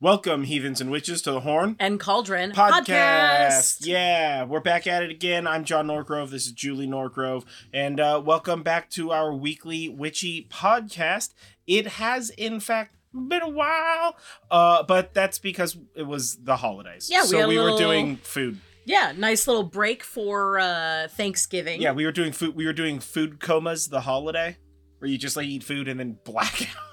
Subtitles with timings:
[0.00, 2.86] Welcome, heathens and witches, to the Horn and Cauldron podcast.
[2.86, 3.78] podcast.
[3.84, 5.48] Yeah, we're back at it again.
[5.48, 6.30] I'm John Norgrove.
[6.30, 11.34] This is Julie Norgrove, and uh, welcome back to our weekly witchy podcast.
[11.66, 14.16] It has, in fact, been a while,
[14.52, 17.08] uh, but that's because it was the holidays.
[17.10, 18.60] Yeah, we so we little- were doing food.
[18.84, 21.82] Yeah, nice little break for uh Thanksgiving.
[21.82, 22.54] Yeah, we were doing food.
[22.54, 24.58] We were doing food comas the holiday,
[25.00, 26.84] where you just like eat food and then black out.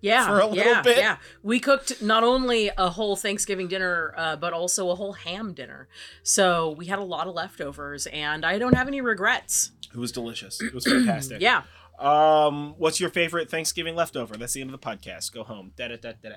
[0.00, 0.98] Yeah, for a little yeah, bit.
[0.98, 5.52] Yeah, we cooked not only a whole Thanksgiving dinner, uh, but also a whole ham
[5.52, 5.88] dinner.
[6.22, 9.72] So we had a lot of leftovers, and I don't have any regrets.
[9.92, 10.60] It was delicious.
[10.60, 11.40] It was fantastic.
[11.50, 11.62] Yeah,
[11.98, 14.36] Um, what's your favorite Thanksgiving leftover?
[14.36, 15.32] That's the end of the podcast.
[15.32, 15.72] Go home.
[15.76, 16.30] Da da da da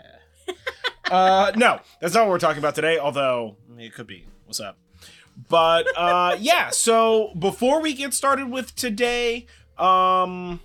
[1.11, 2.97] uh, no, that's not what we're talking about today.
[2.99, 4.25] Although it could be.
[4.45, 4.77] What's up?
[5.49, 6.69] But uh, yeah.
[6.69, 9.45] So before we get started with today,
[9.77, 10.59] um,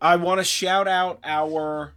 [0.00, 1.94] I want to shout out our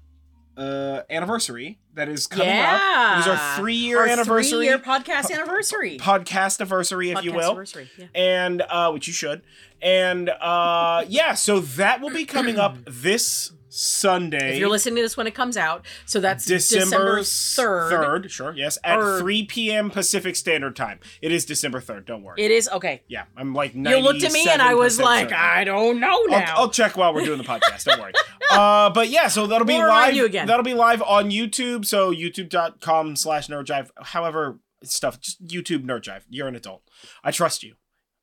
[0.57, 3.17] uh anniversary that is coming up.
[3.17, 8.05] It is our three-year anniversary, three-year podcast anniversary, podcast anniversary, if you will anniversary, yeah.
[8.15, 9.41] and uh which you should
[9.81, 15.01] and uh yeah so that will be coming up this sunday If you're listening to
[15.01, 18.31] this when it comes out, so that's december, December third.
[18.31, 22.35] sure yes at Or- 3 p.m pacific standard time it is december 3rd don't worry
[22.37, 23.01] It is okay.
[23.07, 25.43] yeah i'm like You looked at me and I was like, certain.
[25.43, 26.53] I don't know now.
[26.55, 27.85] I'll, I'll check while we're doing the podcast.
[27.85, 28.13] Don't worry.
[28.51, 30.13] Uh, but yeah, so that'll be live.
[30.13, 30.45] you again.
[30.45, 31.85] That'll be live on YouTube.
[31.85, 33.89] So youtube.com slash nerdjive.
[33.99, 35.19] However, stuff.
[35.19, 36.21] Just YouTube nerdjive.
[36.29, 36.83] You're an adult.
[37.23, 37.73] I trust you.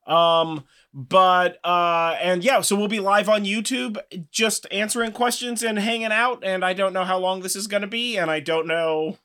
[0.07, 3.97] Um, but uh, and yeah, so we'll be live on YouTube,
[4.31, 6.43] just answering questions and hanging out.
[6.43, 9.17] And I don't know how long this is gonna be, and I don't know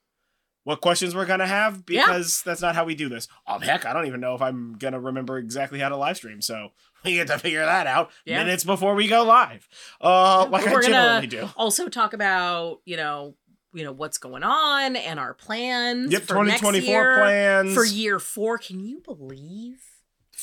[0.65, 2.05] what questions we're gonna have Yeah.
[2.07, 3.29] because that's not how we do this.
[3.47, 6.43] Oh heck, I don't even know if I'm gonna remember exactly how to live stream.
[6.43, 6.71] So
[7.05, 8.43] we get to figure that out Yeah.
[8.43, 9.69] minutes before we go live.
[10.01, 11.49] Uh, like I We're gonna- generally do.
[11.57, 13.35] also talk about you know
[13.73, 17.85] you know what's going on and our plans Yep, for next 2024 year, plans for
[17.85, 19.81] year four can you believe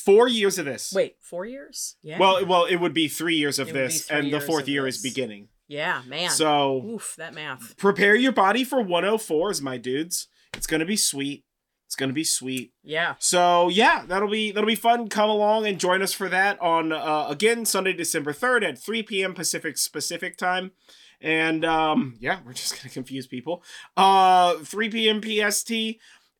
[0.04, 0.92] four years of this.
[0.94, 3.86] wait four years yeah Well, well, it would be three years of It would be
[3.86, 5.12] this, three and the years fourth of year is this.
[5.12, 5.48] beginning.
[5.68, 10.28] yeah man So oof that math prepare your body for 104s, my dudes.
[10.54, 11.44] It's gonna be sweet.
[11.86, 12.72] It's gonna be sweet.
[12.82, 15.08] yeah So yeah, that'll be that'll be fun.
[15.08, 19.02] Come along and join us for that on uh, again Sunday, December third at three
[19.02, 19.32] p.m.
[19.34, 20.72] Pacific specific time.
[21.20, 23.62] And um, yeah, we're just gonna confuse people.
[23.96, 25.20] Uh, three p.m.
[25.22, 25.70] PST,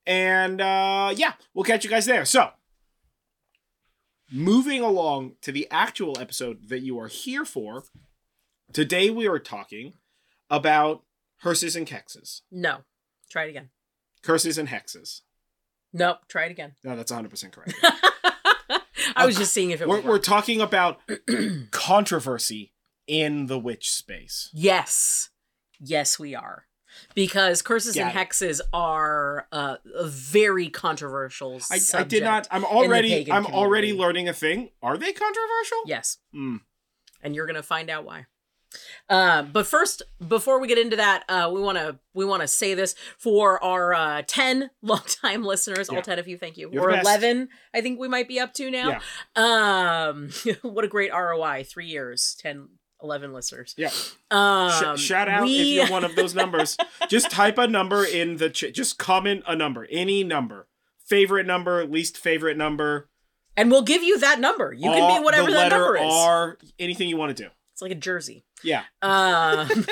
[0.06, 2.25] and uh, yeah, we'll catch you guys there.
[2.25, 2.50] So
[4.39, 7.84] moving along to the actual episode that you are here for.
[8.72, 9.95] Today we are talking
[10.50, 11.03] about
[11.43, 12.41] hearses and hexes.
[12.50, 12.78] no
[13.31, 13.69] try it again
[14.23, 15.21] Curses and hexes.
[15.93, 17.75] nope try it again No, that's 100% correct.
[19.17, 21.00] i was just seeing if it we're, we're talking about
[21.71, 22.73] controversy
[23.06, 24.50] in the witch space.
[24.53, 25.31] yes
[25.81, 26.65] yes we are
[27.15, 32.49] because curses and hexes are uh, a very controversial I, I did not.
[32.50, 33.31] I'm already.
[33.31, 34.71] I'm already learning a thing.
[34.82, 35.78] Are they controversial?
[35.87, 36.56] yes Hmm.
[37.22, 38.27] and you're gonna find out why.
[39.09, 42.49] Uh, but first, before we get into that, uh, we want to we want to
[42.49, 45.99] say this for our uh, ten longtime listeners, Yeah.
[45.99, 48.53] all ten of you, thank you, You're or eleven, I think we might be up
[48.55, 48.99] to now.
[49.37, 50.31] Um,
[50.62, 51.65] what a great ROI!
[51.65, 52.69] Three years, 10,
[53.04, 53.75] 11 listeners.
[53.76, 53.91] Yeah.
[53.91, 56.76] Sh- Um, shout out we, if you're one of those numbers.
[57.09, 58.50] just type a number in the.
[58.50, 60.66] Ch- just comment a number, any number.
[61.06, 63.09] Favorite number, least favorite number.
[63.56, 64.72] and we'll give you that number.
[64.72, 66.03] You can be whatever that number is.
[66.12, 67.50] R, anything you want to do.
[67.75, 68.45] It's like a jersey.
[68.62, 69.69] Yeah, Um,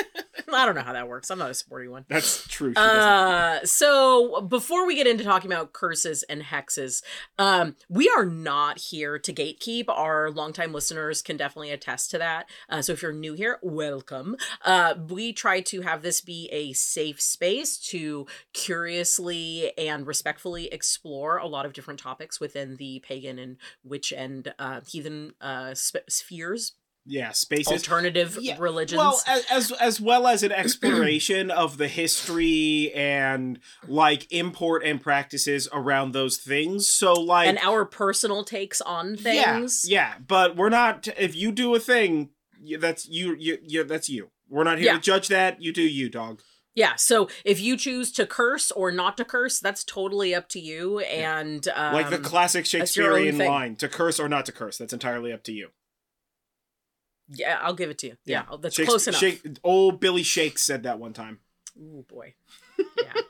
[0.54, 1.30] I don't know how that works.
[1.30, 2.04] I'm not a sporty one.
[2.08, 2.72] that's true.
[2.74, 7.02] Uh, so before we get into talking about curses and hexes,
[7.38, 9.86] um, we are not here to gatekeep.
[9.88, 12.48] Our longtime listeners can definitely attest to that.
[12.68, 14.36] Uh, so if you're new here, welcome.
[14.64, 21.36] Uh, we try to have this be a safe space to curiously and respectfully explore
[21.38, 26.08] a lot of different topics within the pagan and witch and uh, heathen uh, sp-
[26.08, 26.72] spheres,
[27.04, 27.72] yeah, spaces.
[27.72, 28.98] alternative Yeah, religions.
[28.98, 33.58] Well, as, as as well as an exploration of the history and
[33.88, 36.88] like import and practices around those things.
[36.88, 39.84] So like and our personal takes on things.
[39.88, 41.08] Yeah, yeah, but we're not.
[41.18, 42.30] If you do a thing,
[42.78, 43.34] that's you.
[43.38, 43.84] You, you.
[43.84, 44.30] That's you.
[44.48, 44.94] We're not here Yeah.
[44.94, 45.62] to judge that.
[45.62, 46.40] You do you, dog.
[46.74, 50.58] Yeah, so if you choose to curse or not to curse, that's totally up to
[50.60, 51.00] you.
[51.00, 54.52] And um, like the classic that's your own Shakespearean line: "To curse or not to
[54.52, 55.68] curse." That's entirely up to you.
[57.34, 58.16] Yeah, I'll give it to you.
[58.24, 59.20] Yeah, that's Shakes- close enough.
[59.20, 61.40] Shake, old Billy Shakes said that one time.
[61.80, 62.34] Oh boy.
[62.78, 63.12] Yeah.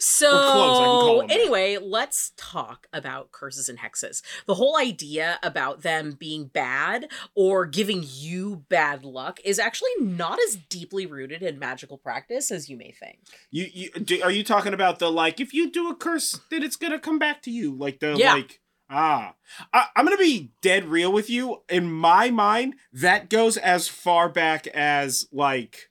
[0.00, 1.34] So close, I can call them that.
[1.34, 4.22] anyway, let's talk about curses and hexes.
[4.46, 10.38] The whole idea about them being bad or giving you bad luck is actually not
[10.48, 13.18] as deeply rooted in magical practice as you may think.
[13.50, 16.62] You, you do, are you talking about the like if you do a curse then
[16.62, 18.34] it's gonna come back to you like the Yeah.
[18.34, 19.34] like ah
[19.72, 24.28] I, I'm gonna be dead real with you in my mind that goes as far
[24.28, 25.90] back as like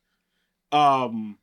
[0.71, 1.37] um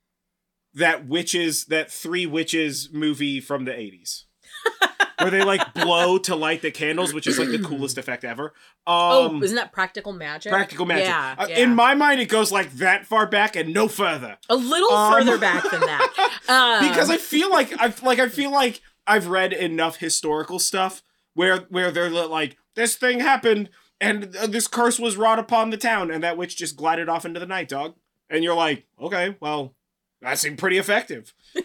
[0.74, 4.24] that witches that three witches movie from the 80s
[5.20, 8.46] where they like blow to light the candles which is like the coolest effect ever
[8.86, 10.50] um oh, isn't that practical magic?
[10.52, 11.60] practical magic Yeah, Uh, yeah.
[11.60, 15.12] in my mind it goes like that far back and no further a little Um,
[15.12, 16.30] further back than that.
[16.46, 21.02] Um, because I feel like I like I feel like I've read enough historical stuff
[21.34, 23.70] where where they're like this thing happened
[24.00, 27.25] and uh, this curse was wrought upon the town and that witch just glided off
[27.25, 27.94] into the night dog.
[28.31, 29.75] And you're like okay well
[30.22, 31.34] that seemed pretty effective.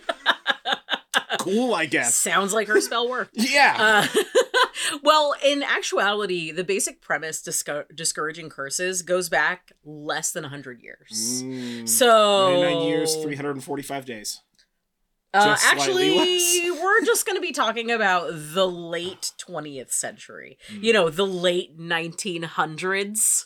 [1.39, 2.15] Cool I guess.
[2.15, 3.31] Sounds like her spell worked.
[3.37, 4.07] yeah.
[4.13, 4.21] Uh,
[5.03, 11.41] well, in actuality, the basic premise disco- discouraging curses goes back less than 100 years.
[11.43, 14.41] Mm, So 99 years 345 days
[15.33, 16.11] Uh, actually,
[16.81, 20.57] we're just going to be talking about the late 20th century.
[20.69, 20.83] Hmm.
[20.83, 23.45] You know, the late 1900s.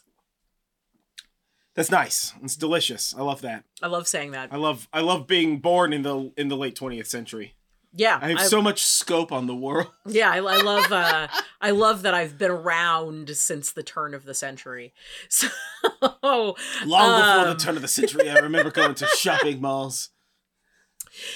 [1.76, 4.50] that's nice it's delicious I love that I love saying that.
[4.54, 7.56] I love I love being born in the in the late 20th century
[7.94, 10.92] Yeah, I have so much scope on the world yeah, I, I love.
[10.92, 11.28] Uh,
[11.62, 14.94] I love that I've been around since the turn of the century.
[15.30, 15.48] So,
[16.02, 16.54] Long
[16.86, 17.50] before Um.
[17.50, 20.10] the turn of the century, I remember going to shopping malls.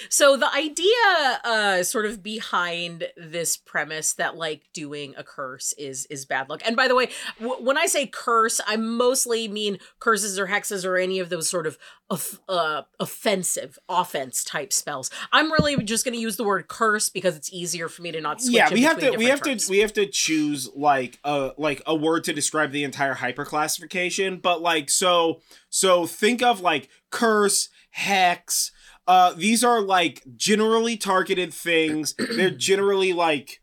[0.10, 6.06] So the idea uh sort of behind this premise that like doing a curse is
[6.08, 6.62] is bad luck.
[6.66, 7.10] And by the way,
[7.40, 11.50] w- when I say curse, I mostly mean curses or hexes or any of those
[11.50, 11.78] sort of
[12.10, 15.10] off- uh offensive offense type spells.
[15.32, 18.22] I'm really just going to use the word curse because it's easier for me to
[18.22, 21.20] not switch Yeah, we have to we have different to we have to choose like
[21.24, 24.38] a like a word to describe the entire hyper classification.
[24.38, 28.72] But like so so think of like curse, hex.
[29.08, 32.14] Uh, these are like generally targeted things.
[32.36, 33.62] They're generally like,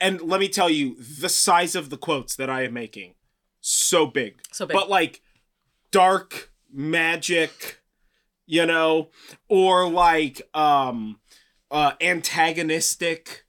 [0.00, 3.14] and let me tell you, the size of the quotes that I am making,
[3.60, 4.40] so big.
[4.52, 4.74] so big.
[4.74, 5.22] but like
[5.90, 7.80] dark magic
[8.46, 9.10] you know
[9.48, 11.20] or like um
[11.70, 13.44] uh antagonistic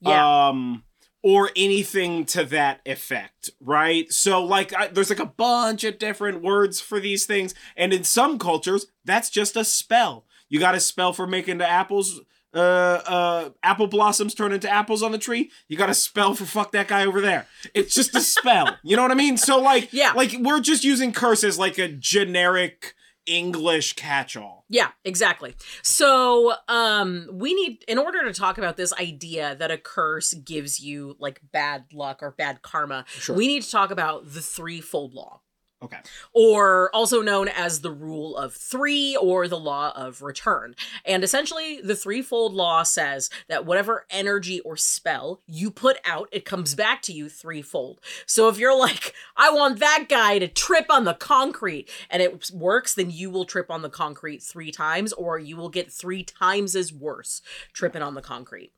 [0.00, 0.48] yeah.
[0.48, 0.84] um
[1.22, 6.40] or anything to that effect right so like I, there's like a bunch of different
[6.40, 10.80] words for these things and in some cultures that's just a spell you got a
[10.80, 12.20] spell for making the apples
[12.54, 16.46] uh uh apple blossoms turn into apples on the tree you got a spell for
[16.46, 19.60] fuck that guy over there it's just a spell you know what i mean so
[19.60, 20.12] like Yeah.
[20.16, 22.94] like we're just using curse as like a generic
[23.26, 25.54] english catch-all Yeah, exactly.
[25.82, 30.80] So, um, we need, in order to talk about this idea that a curse gives
[30.80, 33.36] you like bad luck or bad karma, Sure.
[33.36, 35.40] we need to talk about the threefold law,
[35.82, 35.98] okay
[36.32, 40.74] or also known as the rule of three or the law of return.
[41.04, 46.44] And essentially, the threefold law says that whatever energy or spell you put out, it
[46.44, 48.00] comes back to you threefold.
[48.26, 52.50] So if you're like, I want that guy to trip on the concrete and it
[52.52, 56.22] works, then you will trip on the concrete three times, or you will get three
[56.22, 57.42] times as worse
[57.72, 58.72] tripping on the concrete.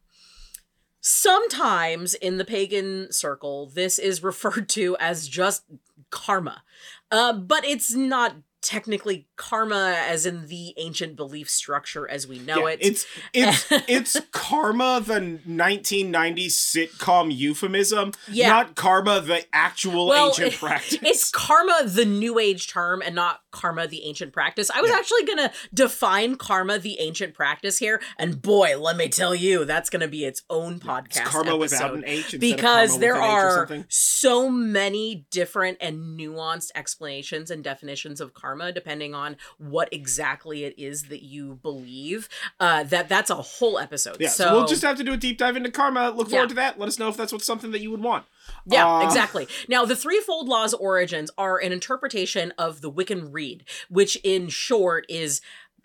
[1.02, 5.64] Sometimes in the pagan circle, this is referred to as just
[6.10, 6.62] karma.
[7.10, 12.66] Uh, but it's not technically karma as in the ancient belief structure as we know
[12.68, 12.78] Yeah, it.
[12.82, 18.48] It's it's it's karma, the 1990s sitcom euphemism, Yeah.
[18.48, 20.98] not karma, the actual Well, ancient practice.
[21.02, 24.70] It's karma, the new age term, and not karma, the ancient practice.
[24.70, 24.96] I was Yeah.
[24.98, 28.00] actually going to define karma, the ancient practice here.
[28.18, 31.06] And boy, let me tell you, that's going to be its own podcast.
[31.20, 35.78] It's karma without an H because there with an H or are so many different
[35.80, 41.58] and nuanced explanations and definitions of karma depending on what exactly it is that you
[41.62, 45.12] believe uh that that's a whole episode Yeah, so, so, we'll just have to do
[45.12, 46.10] a deep dive into karma.
[46.10, 46.48] Look forward Yeah.
[46.48, 46.78] to that.
[46.78, 48.26] Let us know if that's what's something that you would want.
[48.66, 49.46] Yeah, Uh, exactly.
[49.68, 55.06] Now, the threefold law's origins are an interpretation of the Wiccan Rede, which in short
[55.08, 55.40] is,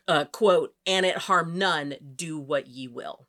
[0.08, 3.28] uh, quote, and it harm none, do what ye will.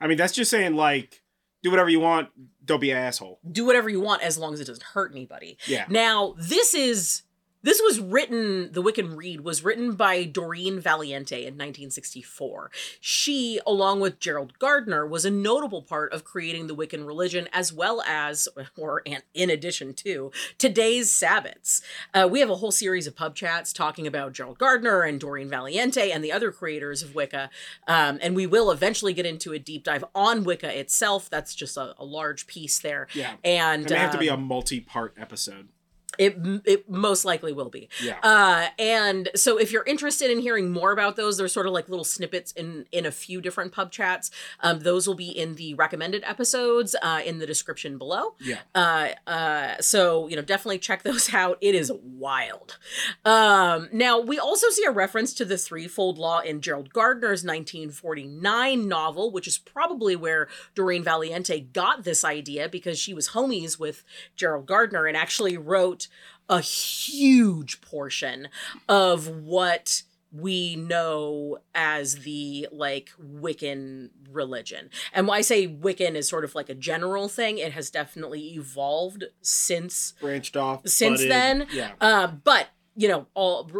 [0.00, 1.22] I mean, that's just saying like,
[1.62, 2.28] do whatever you want.
[2.64, 3.40] Don't be an asshole.
[3.50, 5.58] Do whatever you want as long as it doesn't hurt anybody.
[5.66, 5.86] Yeah.
[5.88, 7.22] Now, this is
[7.62, 12.70] This was written, the Wiccan Rede was written by Doreen Valiente in 1964.
[13.00, 17.72] She, along with Gerald Gardner, was a notable part of creating the Wiccan religion, as
[17.72, 19.02] well as, or
[19.34, 21.82] in addition to, today's Sabbats.
[22.14, 25.48] Uh, we have a whole series of pub chats talking about Gerald Gardner and Doreen
[25.48, 27.50] Valiente and the other creators of Wicca.
[27.88, 31.28] Um, and we will eventually get into a deep dive on Wicca itself.
[31.28, 33.08] That's just a, a large piece there.
[33.14, 33.32] Yeah.
[33.42, 35.68] And It may have to be a um, multi part episode.
[36.18, 37.88] It it most likely will be.
[38.02, 38.18] Yeah.
[38.22, 41.88] Uh, and so if you're interested in hearing more about those, there's sort of like
[41.88, 44.30] little snippets in in a few different pub chats.
[44.60, 48.34] Um, those will be in the recommended episodes uh, in the description below.
[48.40, 48.58] yeah.
[48.74, 51.56] Uh, uh, so you know, definitely check those out.
[51.60, 52.78] It is wild.
[53.24, 58.88] Um, now we also see a reference to the threefold law in Gerald Gardner's 1949
[58.88, 64.02] novel, which is probably where Doreen Valiente got this idea because she was homies with
[64.34, 66.07] Gerald Gardner and actually wrote
[66.48, 68.48] a huge portion
[68.88, 74.90] of what we know as the like Wiccan religion.
[75.12, 78.54] And when I say Wiccan is sort of like a general thing, it has definitely
[78.54, 80.86] evolved since Branched off.
[80.86, 81.92] Since then, Yeah.
[82.00, 83.70] uh, but you know, all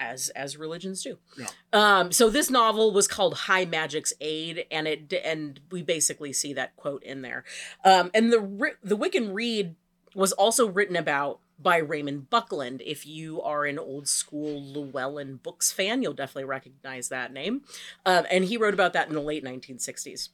[0.00, 1.18] as as religions do.
[1.38, 1.46] Yeah.
[1.74, 6.54] Um, so this novel was called High Magic's Aid, and it and we basically see
[6.54, 7.44] that quote in there.
[7.84, 9.76] Um, and the the Wiccan Rede
[10.14, 12.82] was also written about by Raymond Buckland.
[12.84, 17.62] If you are an old school Llewellyn books fan, you'll definitely recognize that name.
[18.04, 20.28] Um, and he wrote about that in the late 1960s.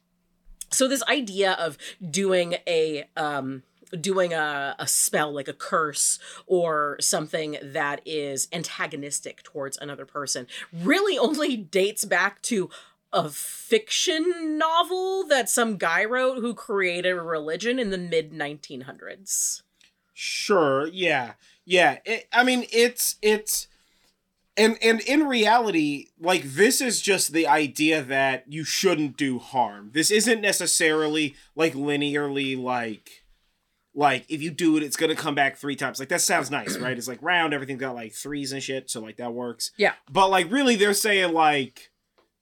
[0.71, 1.77] So this idea of
[2.09, 3.63] doing a um,
[3.99, 10.47] doing a, a spell like a curse or something that is antagonistic towards another person
[10.71, 12.69] really only dates back to
[13.11, 19.61] a fiction novel that some guy wrote who created a religion in the mid 1900s.
[20.13, 20.87] Sure.
[20.87, 21.33] Yeah.
[21.65, 21.99] Yeah.
[22.05, 23.67] It, I mean, it's it's
[24.55, 29.91] and and in reality, like this is just the idea that you shouldn't do harm.
[29.93, 33.23] This isn't necessarily like linearly like
[33.95, 35.99] like if you do it, it's gonna come back three times.
[35.99, 36.97] Like that sounds nice, right?
[36.97, 39.71] It's like round, everything's got like threes and shit, so like that works.
[39.77, 39.93] Yeah.
[40.11, 41.91] But like really, they're saying like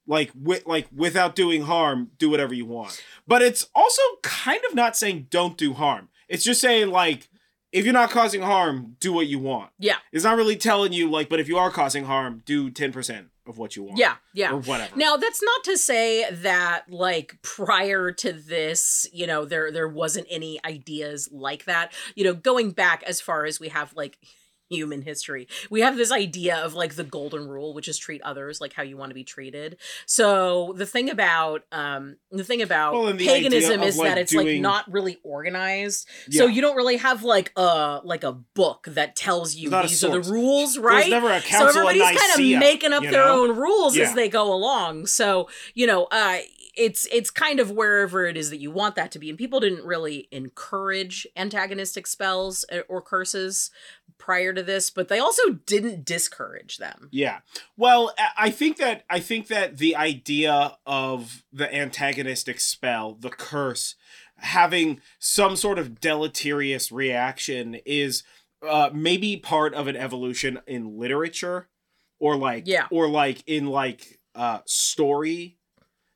[0.06, 3.02] like with like without doing harm, do whatever you want.
[3.26, 6.08] But it's also kind of not saying don't do harm.
[6.28, 7.28] It's just saying like
[7.72, 9.70] if you're not causing harm, do what you want.
[9.78, 9.96] Yeah.
[10.12, 13.28] It's not really telling you like, but if you are causing harm, do ten percent
[13.46, 13.98] of what you want.
[13.98, 14.52] Yeah, yeah.
[14.52, 14.94] Or whatever.
[14.96, 20.26] Now that's not to say that like prior to this, you know, there there wasn't
[20.30, 21.92] any ideas like that.
[22.14, 24.18] You know, going back as far as we have like
[24.72, 25.46] human history.
[25.70, 28.82] We have this idea of like the golden rule, which is treat others like how
[28.82, 29.76] you want to be treated.
[30.06, 34.34] So the thing about um the thing about Well, the paganism is like, that it's
[34.34, 36.08] like not really organized.
[36.30, 39.84] So you don't really have like a like a book that tells you It's not
[39.84, 41.10] a these are the rules, right?
[41.10, 43.42] so everybody's kind of making up their know?
[43.42, 44.04] own rules Yeah.
[44.04, 46.38] as they go along so you know uh
[46.74, 49.60] it's it's kind of wherever it is that you want that to be and people
[49.60, 53.70] didn't really encourage antagonistic spells uh, or curses
[54.18, 57.40] prior to this but they also didn't discourage them Yeah.
[57.76, 63.30] Well, I- I think that I think that the idea of the antagonistic spell, the
[63.30, 63.94] curse,
[64.36, 68.22] having some sort of deleterious reaction is
[68.66, 71.68] uh, maybe part of an evolution in literature,
[72.20, 72.86] or like Yeah.
[72.92, 75.58] or like in like uh, story,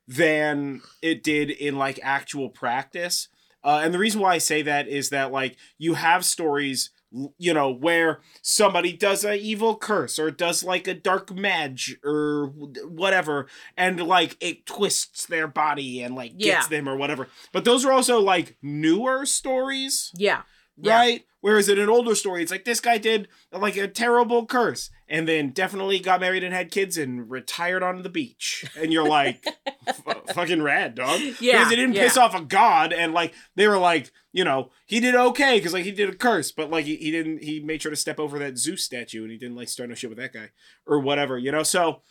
[0.08, 3.28] than it did in like actual practice.
[3.64, 6.90] Uh, and the reason why I say that is that like you have stories
[7.38, 12.46] you know where somebody does a evil curse or does like a dark mage or
[12.84, 13.46] whatever
[13.76, 16.76] and like it twists their body and like gets Yeah.
[16.78, 20.42] them or whatever but those are also like newer stories yeah
[20.76, 20.98] Yeah.
[21.46, 25.28] Whereas in an older story it's like this guy did like a terrible curse and
[25.28, 28.64] then definitely got married and had kids and retired on the beach.
[28.76, 29.46] And you're like
[29.86, 31.20] "F- fucking rad dog.
[31.40, 32.02] Yeah, because he didn't yeah.
[32.02, 35.72] piss off a god and like they were like you know he did okay because
[35.72, 38.18] like he did a curse but like he, he didn't he made sure to step
[38.18, 40.50] over that zeus statue and he didn't like start no shit with that guy
[40.84, 41.62] or whatever you know?
[41.62, 42.02] So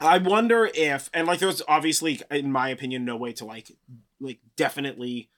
[0.00, 3.72] i wonder if and like there's obviously in my opinion no way to like
[4.20, 5.28] like definitely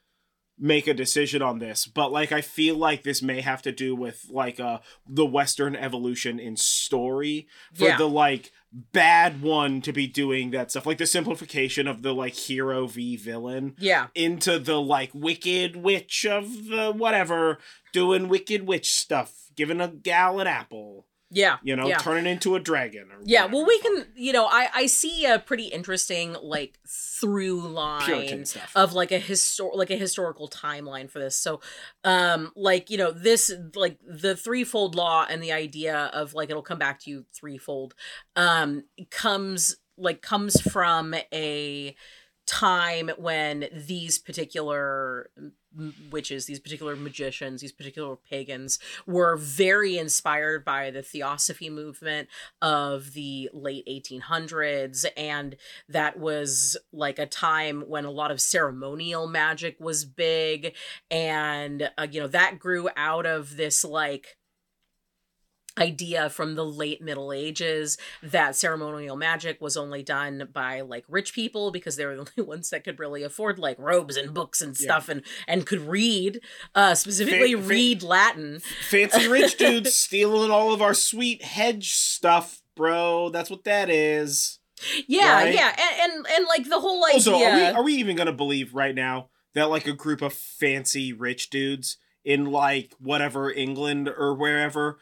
[0.63, 3.95] make a decision on this but like i feel like this may have to do
[3.97, 7.97] with like uh the western evolution in story for Yeah.
[7.97, 8.53] the like
[8.93, 13.17] bad one to be doing that stuff like the simplification of the like hero v
[13.17, 17.59] villain yeah into the like wicked witch of the whatever
[17.93, 21.59] doing wicked witch stuff giving a gal an apple Yeah.
[21.63, 21.99] You know, yeah.
[21.99, 23.05] turn it into a dragon.
[23.13, 26.79] Or Yeah, whatever well, we can, you know, I I see a pretty interesting like
[26.87, 28.45] through line
[28.75, 31.37] of like a histor like a historical timeline for this.
[31.37, 31.61] So,
[32.03, 36.63] um, like you know, this like the threefold law and the idea of like it'll
[36.63, 37.95] come back to you threefold,
[38.35, 41.95] um, comes like comes from a
[42.51, 45.31] time when these particular
[46.11, 52.29] witches these particular magicians these particular pagans were very inspired by the theosophy movement
[52.61, 55.55] of the late 1800s and
[55.89, 60.75] that was like a time when a lot of ceremonial magic was big.
[61.11, 64.37] And uh, you know that grew out of this like
[65.79, 71.33] idea from the late middle ages that ceremonial magic was only done by like rich
[71.33, 74.61] people because they were the only ones that could really afford like robes and books
[74.61, 74.85] and Yeah.
[74.85, 76.41] stuff and and could read
[76.75, 83.29] uh specifically read latin fancy rich dudes stealing all of our sweet hedge stuff, bro.
[83.31, 84.59] That's what that is.
[85.07, 85.55] yeah Right?
[85.55, 88.33] yeah and, and and like the whole idea Also, are we are we even gonna
[88.33, 94.09] believe right now that like a group of fancy rich dudes in like whatever England
[94.09, 94.99] or wherever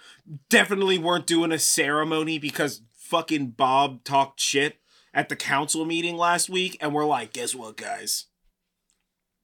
[0.48, 4.80] definitely weren't doing a ceremony because fucking Bob talked shit
[5.14, 8.26] at the council meeting last week and we're like, guess what, guys?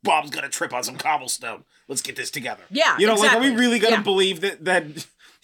[0.02, 1.64] Bob's gonna trip on some cobblestone.
[1.88, 2.62] Let's get this together.
[2.71, 4.02] yeah You know, like, are we really gonna Yeah.
[4.02, 4.85] believe that that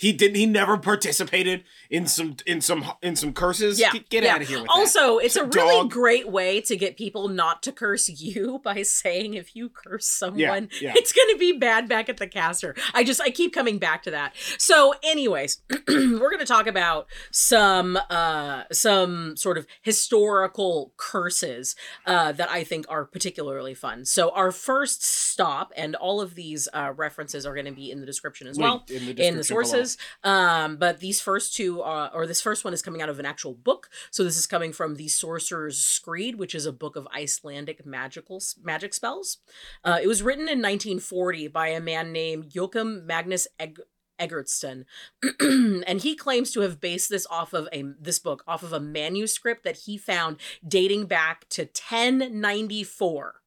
[0.00, 0.36] he didn't?
[0.36, 3.78] He never participated in some in some in some curses.
[3.78, 4.34] Yeah, get, get yeah.
[4.34, 5.90] out of here with also it's a really Dog.
[5.90, 10.68] great way to get people not to curse you by saying if you curse someone
[10.80, 10.92] yeah.
[10.96, 14.02] it's going to be bad back at the caster i just i keep coming back
[14.02, 20.92] to that so anyways we're going to talk about some uh some sort of historical
[20.96, 21.76] curses
[22.06, 26.68] uh that i think are particularly fun so our first stop and all of these
[26.72, 29.40] uh references are going to be in the description as well in the, in the
[29.40, 29.84] description below.
[30.22, 33.26] Um, but these first two, uh, or this first one is coming out of an
[33.26, 33.88] actual book.
[34.10, 38.42] So this is coming from the Sorcerer's Screed, which is a book of Icelandic magical
[38.62, 39.38] magic spells.
[39.84, 43.78] Uh, it was written in 1940 by a man named Joachim Magnus Egg.
[44.20, 44.84] Eggertsson,
[45.40, 48.78] and he claims to have based this off of a this book off of a
[48.78, 50.36] manuscript that he found
[50.68, 53.40] dating back to 1094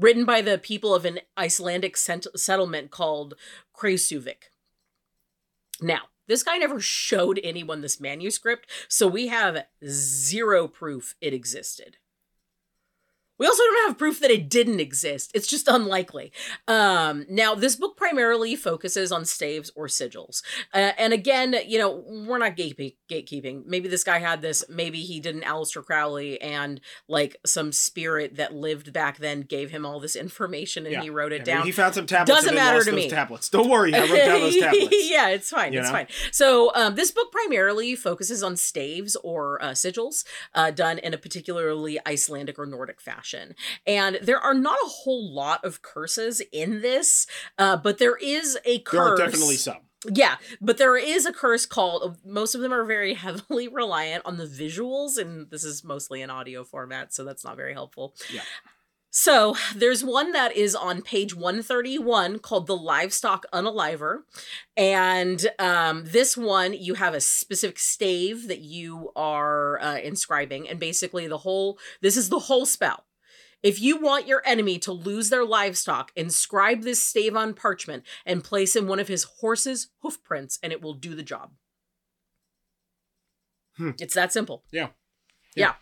[0.00, 3.34] written by the people of an Icelandic sent- settlement called
[3.76, 4.48] Krýsuvík.
[5.80, 11.96] Now, this guy never showed anyone this manuscript, so we have zero proof it existed.
[13.40, 15.32] We also don't have proof that it didn't exist.
[15.34, 16.30] It's just unlikely.
[16.68, 20.42] Um, now, this book primarily focuses on staves or sigils.
[20.72, 23.64] Uh, and again, you know, we're not gate- gatekeeping.
[23.66, 24.62] Maybe this guy had this.
[24.68, 29.70] Maybe he did an Aleister Crowley and like some spirit that lived back then gave
[29.70, 31.02] him all this information and Yeah.
[31.02, 31.64] he wrote it Yeah, down.
[31.66, 32.42] He found some tablets.
[32.42, 33.08] Doesn't matter to me.
[33.08, 33.48] Tablets.
[33.48, 34.88] Don't worry, I wrote down those tablets.
[35.10, 35.72] yeah, it's fine.
[35.72, 35.92] You it's know?
[35.94, 36.08] fine.
[36.30, 41.18] So um, this book primarily focuses on staves or uh, sigils uh, done in a
[41.18, 43.29] particularly Icelandic or Nordic fashion.
[43.86, 47.26] And there are not a whole lot of curses in this,
[47.58, 49.18] uh, but there is a curse.
[49.18, 49.78] There are definitely some.
[50.10, 52.18] Yeah, but there is a curse called.
[52.24, 56.30] Most of them are very heavily reliant on the visuals, and this is mostly an
[56.30, 58.14] audio format, so that's not very helpful.
[58.32, 58.42] Yeah.
[59.12, 64.20] So there's one that is on page 131 called the Livestock Unaliver.
[64.76, 70.68] And um, this one, you have a specific stave that you are uh, inscribing.
[70.68, 73.04] And basically, the whole this is the whole spell.
[73.62, 78.42] If you want your enemy to lose their livestock, inscribe this stave on parchment and
[78.42, 81.50] place in one of his horse's hoof prints, and it will do the job.
[83.76, 83.90] Hmm.
[83.98, 84.64] It's that simple.
[84.72, 84.88] Yeah.
[85.54, 85.66] yeah.
[85.66, 85.72] yeah.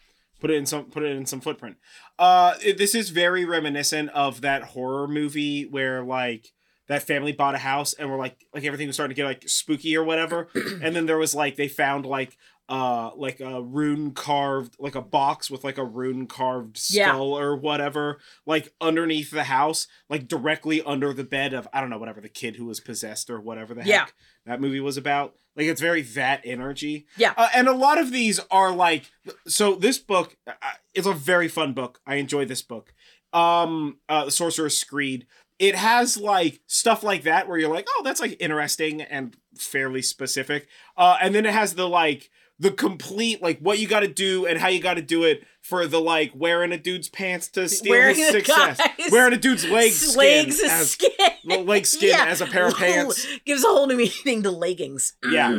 [0.40, 0.84] Put it in some.
[0.84, 1.76] Put it in some footprint.
[2.18, 6.52] Uh, it- this is very reminiscent of that horror movie where like
[6.86, 9.48] that family bought a house and were like like everything was starting to get like
[9.48, 12.36] spooky or whatever, and then there was like they found like
[12.68, 17.08] uh like a rune carved like a box with like a rune carved Yeah.
[17.12, 21.88] skull or whatever like underneath the house like directly under the bed of i don't
[21.90, 24.06] know whatever the kid who was possessed or whatever the heck Yeah.
[24.44, 27.32] that movie was about like it's very that energy Yeah.
[27.36, 29.10] uh, and a lot of these are like
[29.46, 30.52] so this book uh,
[30.94, 32.92] is a very fun book i enjoy this book
[33.32, 35.26] um uh the sorcerer's screed
[35.58, 40.02] it has like stuff like that where you're like oh that's like interesting and fairly
[40.02, 44.08] specific uh and then it has the like the complete like what you got to
[44.08, 47.48] do and how you got to do it for the like wearing a dude's pants
[47.48, 48.80] to steal Wearing his success
[49.12, 51.10] wearing a dude's leg skin legs is as skin.
[51.46, 52.24] well, leg skin Yeah.
[52.26, 55.14] as a pair of pants Gives a whole new meaning to leggings.
[55.30, 55.56] Yeah.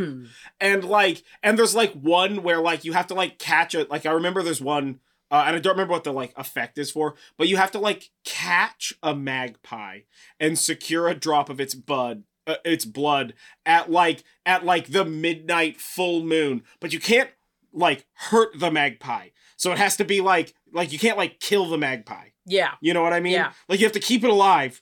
[0.59, 4.05] and like and there's like one where like you have to like catch it like
[4.05, 4.99] i remember there's one
[5.31, 7.79] uh, and i don't remember what the like effect is for but you have to
[7.79, 9.99] like catch a magpie
[10.39, 13.33] and secure a drop of its bud uh, its blood
[13.65, 17.29] at like at like the midnight full moon, but you can't
[17.71, 19.29] like hurt the magpie.
[19.57, 22.29] So it has to be like like you can't like kill the magpie.
[22.45, 22.71] Yeah.
[22.81, 23.33] You know what I mean?
[23.33, 23.51] Yeah.
[23.67, 24.81] Like you have to keep it alive,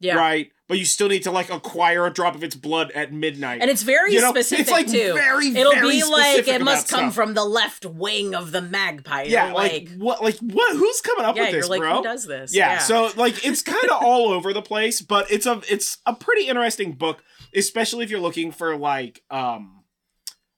[0.00, 0.16] Yeah.
[0.16, 0.50] right?
[0.68, 3.62] But you still need to like acquire a drop of its blood at midnight.
[3.62, 5.14] And it's very you know, specific it's like too.
[5.14, 7.14] very It'll very be like it must come stuff.
[7.14, 9.22] from the left wing of the magpie.
[9.22, 11.98] yeah, like, like, what like what who's coming up yeah, with this, like, bro?
[11.98, 12.54] who does this?
[12.54, 16.14] yeah, so like it's kind of all over the place but it's a it's a
[16.14, 17.22] pretty interesting book
[17.54, 19.75] especially if you're looking for like um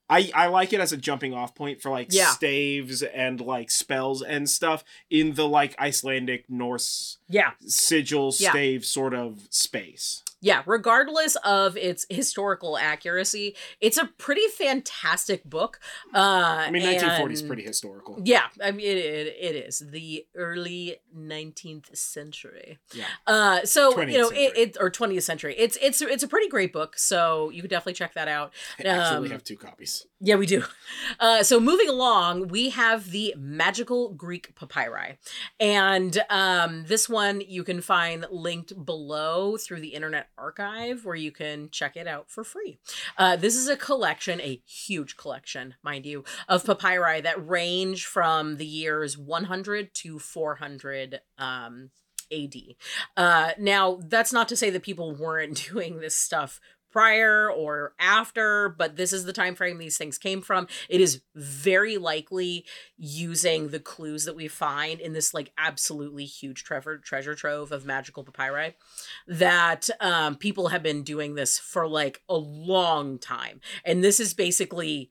[0.09, 2.31] I, I like it as a jumping off point for like Yeah.
[2.31, 8.49] staves and like spells and stuff in the like Icelandic Norse yeah, sigil Yeah.
[8.51, 10.23] stave sort of space.
[10.41, 10.63] Yeah.
[10.65, 15.79] Regardless of its historical accuracy, it's a pretty fantastic book.
[16.13, 16.17] Uh,
[16.67, 18.19] I mean, 1940 is pretty historical.
[18.23, 22.77] Yeah, I mean it, it, it is the early 19th century.
[22.93, 23.05] Yeah.
[23.27, 25.55] Uh, so you know it, it or 20th century.
[25.57, 26.97] It's it's it's a pretty great book.
[26.97, 28.53] So you could definitely check that out.
[28.79, 30.05] Actually, we Um, have two copies.
[30.21, 30.63] Yeah, we do.
[31.19, 35.17] Uh, so moving along, we have the magical Greek papyri,
[35.59, 41.31] and um, this one you can find linked below through the Internet Archive, where you
[41.31, 42.79] can check it out for free.
[43.17, 48.57] Uh, this is a collection, a huge collection, mind you, of papyri that range from
[48.57, 51.21] the years 100 to 400.
[51.37, 51.91] Um,
[52.31, 52.53] AD.
[53.17, 56.59] Uh, now, that's not to say that people weren't doing this stuff
[56.91, 60.67] prior or after but this is the time frame these things came from.
[60.89, 62.65] It is very likely
[62.97, 67.85] using the clues that we find in this like absolutely huge treasure treasure trove of
[67.85, 68.75] magical papyri
[69.27, 73.61] that um, people have been doing this for like a long time.
[73.85, 75.09] And this is basically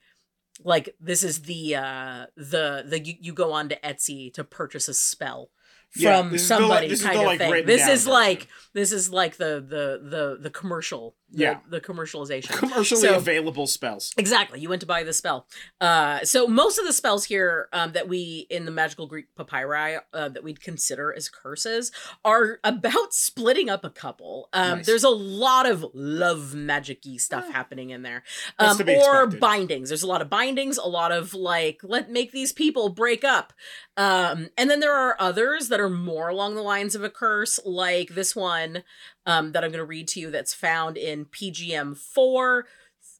[0.63, 4.89] like this is the uh the the you, you go on to etsy to purchase
[4.89, 5.49] a spell
[5.95, 7.65] Yeah, from the, somebody is kind the, of like, thing.
[7.65, 11.59] this is like this is like the the the the commercial the, Yeah.
[11.69, 14.11] the commercialization Commercially So- available spells.
[14.17, 14.59] Exactly.
[14.59, 15.47] You went to buy the spell.
[15.79, 19.97] Uh, so most of the spells here um, that we in the magical Greek papyri
[20.13, 21.91] uh, that we'd consider as curses
[22.25, 24.49] are about splitting up a couple.
[24.53, 24.85] Um, Nice.
[24.85, 27.51] There's a lot of love magic-y stuff Eh.
[27.51, 28.23] happening in there,
[28.57, 29.89] um, or bindings.
[29.89, 33.53] There's a lot of bindings, a lot of like let make these people break up.
[33.97, 37.59] Um, and then there are others that are more along the lines of a curse,
[37.65, 38.83] like this one
[39.29, 42.65] um, that I'm going to read to you that's found in PGM 4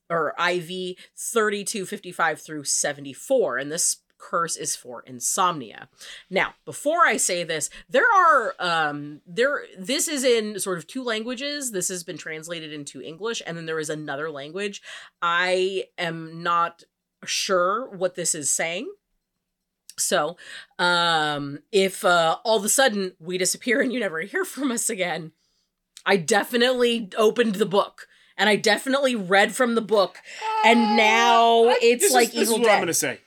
[0.09, 3.59] or IV 3255 through 74.
[3.59, 5.87] And this curse is for insomnia.
[6.27, 11.03] Now, before I say this, there are um there this is in sort of two
[11.03, 11.71] languages.
[11.71, 14.81] This has been translated into English and then there is another language.
[15.21, 16.83] I am not
[17.23, 18.91] sure what this is saying.
[19.95, 20.37] So,
[20.79, 24.89] um if uh all of a sudden we disappear and you never hear from us
[24.89, 25.33] again,
[26.05, 28.07] I definitely opened the book
[28.37, 30.17] and I definitely read from the book
[30.65, 33.19] and ah, now I- it's this is- like this Evil is what I'm gonna say.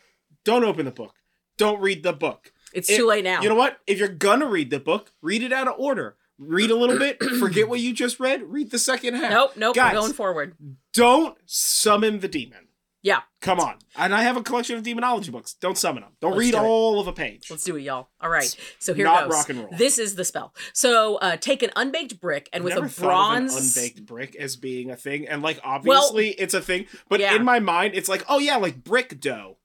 [0.44, 1.14] Don't open the book.
[1.58, 2.52] Don't read the book.
[2.72, 3.42] It's It- too late now.
[3.42, 3.78] You know what?
[3.87, 6.16] If you're gonna read the book, read it out of order.
[6.38, 9.30] Read a little bit, forget what you just read, read the second half.
[9.30, 9.92] nope, nope, Guys.
[9.92, 10.56] going forward.
[10.92, 12.66] Don't summon the demon.
[13.05, 13.23] Yeah.
[13.41, 13.79] Come on.
[13.97, 15.55] And I have a collection of demonology books.
[15.55, 16.12] Don't summon them.
[16.21, 17.51] Don't Let's read do all of a page.
[17.51, 18.11] Let's do it, y'all.
[18.21, 18.57] All right.
[18.79, 19.33] So here Not goes.
[19.33, 19.69] rock and roll.
[19.77, 20.55] This is the spell.
[20.73, 24.55] So uh, take an unbaked brick and I've with a bronze an unbaked brick as
[24.55, 27.35] being a thing, and like obviously it's a thing, but Yeah.
[27.35, 29.59] in my mind it's like, oh yeah, like brick dough.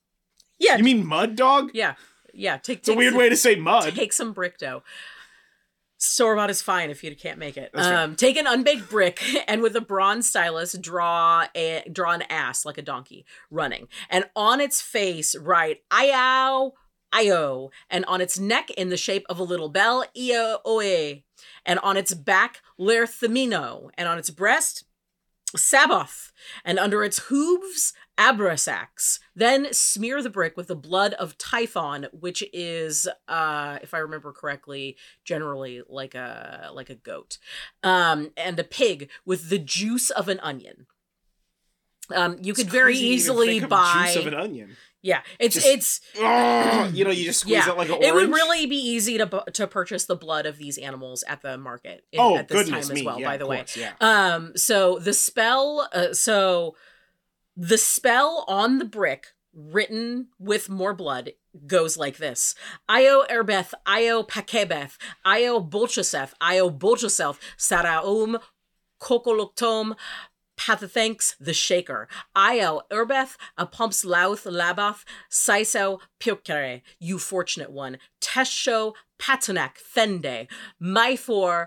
[0.58, 0.78] Yeah.
[0.78, 1.70] You mean mud dog?
[1.76, 1.94] yeah.
[2.34, 2.58] Yeah.
[2.58, 3.94] Take, It's a weird some- way to say mud.
[3.96, 4.82] Take some brick dough.
[6.00, 7.72] Store bought is fine if you can't make it.
[7.74, 12.66] Um, take an unbaked brick and with a bronze stylus draw a draw an ass
[12.66, 16.74] like a donkey running, and on its face write "Io,
[17.14, 21.16] Io," and on its neck in the shape of a little bell "Io Oe,"
[21.66, 24.84] and on its back "Lerthemino," and on its breast
[25.56, 26.32] Sabbath,
[26.66, 29.20] and under its hooves, Abrasax.
[29.36, 34.32] Then smear the brick with the blood of Typhon, which is, uh, if I remember
[34.34, 37.38] correctly, generally like a like a goat,
[37.84, 40.88] um, and a pig with the juice of an onion.
[42.14, 44.06] Um, you could very crazy to even easily buy.
[44.08, 44.78] juice of an onion.
[45.02, 47.72] yeah, it's Just- it's Ugh, you know, you just squeeze Yeah.
[47.72, 48.06] it like an orange.
[48.08, 51.58] it would really be easy to to purchase the blood of these animals at the
[51.58, 53.00] market in- Oh at this time me!
[53.02, 53.20] as well.
[53.20, 53.94] yeah, by the of way, course, yeah.
[54.00, 56.76] um, so the spell, uh, so
[57.58, 61.32] the spell on the brick written with more blood
[61.66, 62.54] goes like this.
[62.88, 68.40] Io erbeth, Io pakebeth, Io bulchaseth, Io bulchaseth, Saraum,
[69.02, 69.96] kokoloktom,
[70.56, 78.94] Pathathanks the Shaker, Io erbeth, a pumps louth labath, Siso pukere, you fortunate one, Tesho
[79.20, 80.48] patanak thende,
[80.80, 81.66] Myfor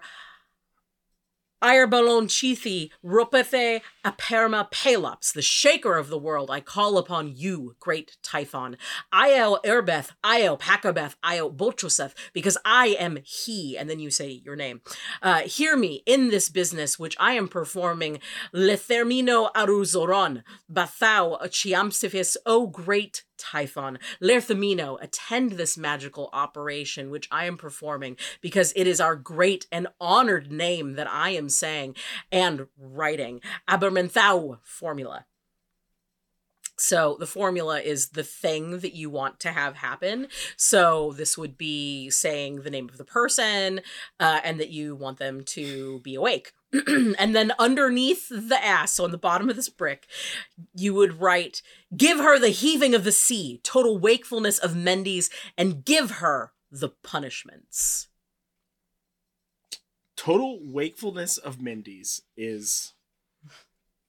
[1.63, 8.17] Irebalon Chithi, Rupethe Aperma Pelops, the shaker of the world, I call upon you, great
[8.23, 8.77] Typhon.
[9.13, 14.57] Io Erbeth, Io Pakabeth, Io Bolchoseth, because I am he, and then you say your
[14.57, 14.81] name.
[15.23, 18.21] Uh, hear me in this business which I am performing,
[18.55, 20.43] Lethermino Aruzoron,
[20.73, 23.99] Bathau Chiamsifis, O great Typhon.
[24.23, 29.89] Lerthamino, attend this magical operation which I am performing, because it is our great and
[30.01, 31.97] honored name that I am saying
[32.31, 33.41] and writing.
[33.69, 35.25] Abermenthau formula.
[36.77, 40.29] So the formula is the thing that you want to have happen.
[40.57, 43.83] So this would be saying the name of the person
[44.19, 46.53] uh, and that you want them to be awake.
[47.19, 50.07] and then underneath the ass, so on the bottom of this brick,
[50.75, 51.63] you would write,
[51.97, 56.91] Give her the heaving of the sea, total wakefulness of Mendes, and give her the
[57.03, 58.09] punishments.
[60.17, 62.93] Total wakefulness of Mendes is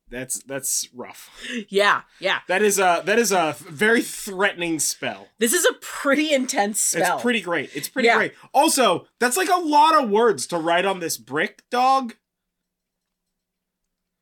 [0.10, 1.30] that's that's rough.
[1.70, 2.40] Yeah, yeah.
[2.50, 5.30] That is a that is a very threatening spell.
[5.40, 7.14] This is a pretty intense spell.
[7.16, 7.72] It's pretty great.
[7.74, 8.18] It's pretty Yeah.
[8.18, 8.34] great.
[8.54, 12.16] Also, that's like a lot of words to write on this brick, dog.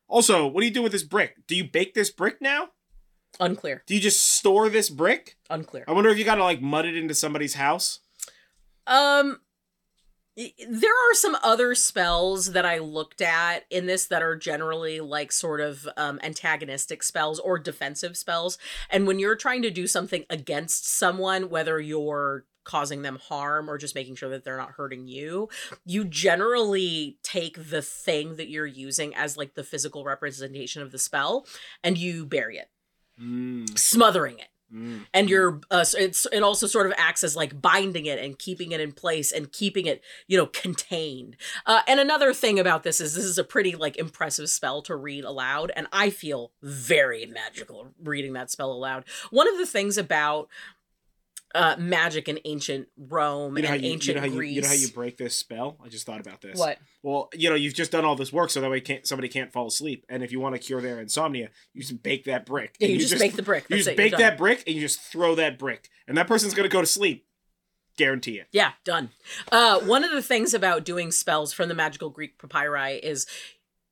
[0.09, 1.35] Also, what do you do with this brick?
[1.47, 2.69] Do you bake this brick now?
[3.39, 3.83] Unclear.
[3.85, 5.37] Do you just store this brick?
[5.49, 5.85] Unclear.
[5.87, 7.99] I wonder if you gotta like mud it into somebody's house.
[8.87, 9.39] Um
[10.69, 15.33] there are some other spells that I looked at in this that are generally like
[15.33, 18.57] sort of um, antagonistic spells or defensive spells.
[18.89, 23.79] And when you're trying to do something against someone, whether you're causing them harm or
[23.79, 25.49] just making sure that they're not hurting you,
[25.85, 30.99] you generally take the thing that you're using as like the physical representation of the
[30.99, 31.47] spell
[31.83, 32.69] and you bury it,
[33.19, 34.47] Mm, smothering it.
[34.73, 38.37] Mm, and you're uh, it's it also sort of acts as like binding it and
[38.37, 41.35] keeping it in place and keeping it you know contained.
[41.65, 44.95] Uh, and another thing about this is this is a pretty like impressive spell to
[44.95, 49.05] read aloud and i feel very magical reading that spell aloud.
[49.31, 50.49] One of the things about
[51.55, 54.55] uh magic in ancient rome You know and you, ancient you know how you, greece
[54.55, 55.77] you know how you break this spell?
[55.83, 56.57] I just thought about this.
[56.57, 59.29] what Well, you know, you've just done all this work so that way can't somebody
[59.29, 60.05] can't fall asleep.
[60.09, 62.75] And if you want to cure their insomnia, you just bake that brick.
[62.79, 64.81] yeah, you, just, make the brick you That's just it, bake that brick and you
[64.81, 65.89] just throw that brick.
[66.07, 67.25] And that person's gonna go to sleep.
[67.97, 68.47] Guarantee it.
[68.53, 69.09] Yeah, done.
[69.51, 73.25] Uh, one of the things about doing spells from the magical Greek papyri is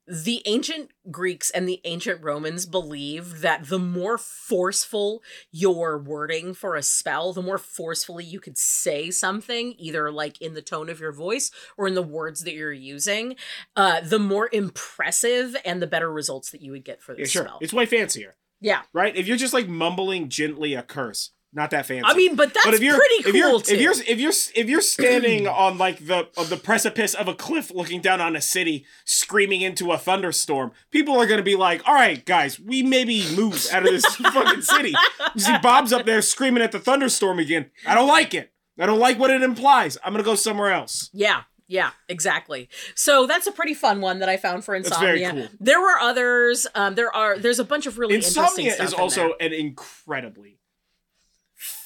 [0.08, 6.76] the ancient Greeks and the ancient Romans believed that the more forceful your wording for
[6.76, 11.00] a spell, the more forcefully you could say something, either like in the tone of
[11.02, 13.36] your voice or in the words that you're using,
[13.76, 17.43] uh, the more impressive and the better results that you would get for Yeah, sure.
[17.43, 17.58] spell.
[17.62, 18.36] It's way fancier.
[18.62, 18.84] yeah.
[18.93, 19.15] Right?
[19.15, 22.04] If you're just like mumbling gently a curse, not that fancy.
[22.06, 23.74] I mean, but that's but if you're, pretty cool if you're, too.
[23.74, 27.34] If you're if you're if you're standing on like the on the precipice of a
[27.34, 31.82] cliff, looking down on a city, screaming into a thunderstorm, people are gonna be like,
[31.88, 34.93] "All right, guys, we maybe move out of this fucking city."
[35.34, 37.72] You see Bob's up there screaming at the thunderstorm again.
[37.88, 38.54] I don't like it.
[38.80, 39.98] I don't like what it implies.
[40.04, 41.10] I'm gonna go somewhere else.
[41.12, 42.70] Yeah, yeah, exactly.
[42.93, 45.32] So that's a pretty fun one that I found for insomnia.
[45.32, 45.48] cool.
[45.60, 46.67] There were others.
[46.76, 47.39] Um, there are.
[47.39, 49.48] There's a bunch of really Insomnia interesting is in also there.
[49.48, 50.60] an incredibly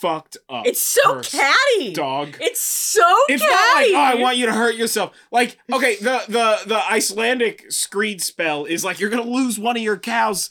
[0.01, 0.65] fucked up.
[0.65, 1.93] It's so catty.
[1.93, 2.35] dog.
[2.41, 3.93] It's so It's catty.
[3.93, 5.15] not like oh, I want you to hurt yourself.
[5.31, 9.83] Like okay, the the the Icelandic screed spell is like you're gonna lose one of
[9.83, 10.49] your cows.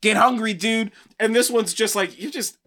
[0.00, 0.90] Get hungry, dude.
[1.18, 2.58] And this one's just like you just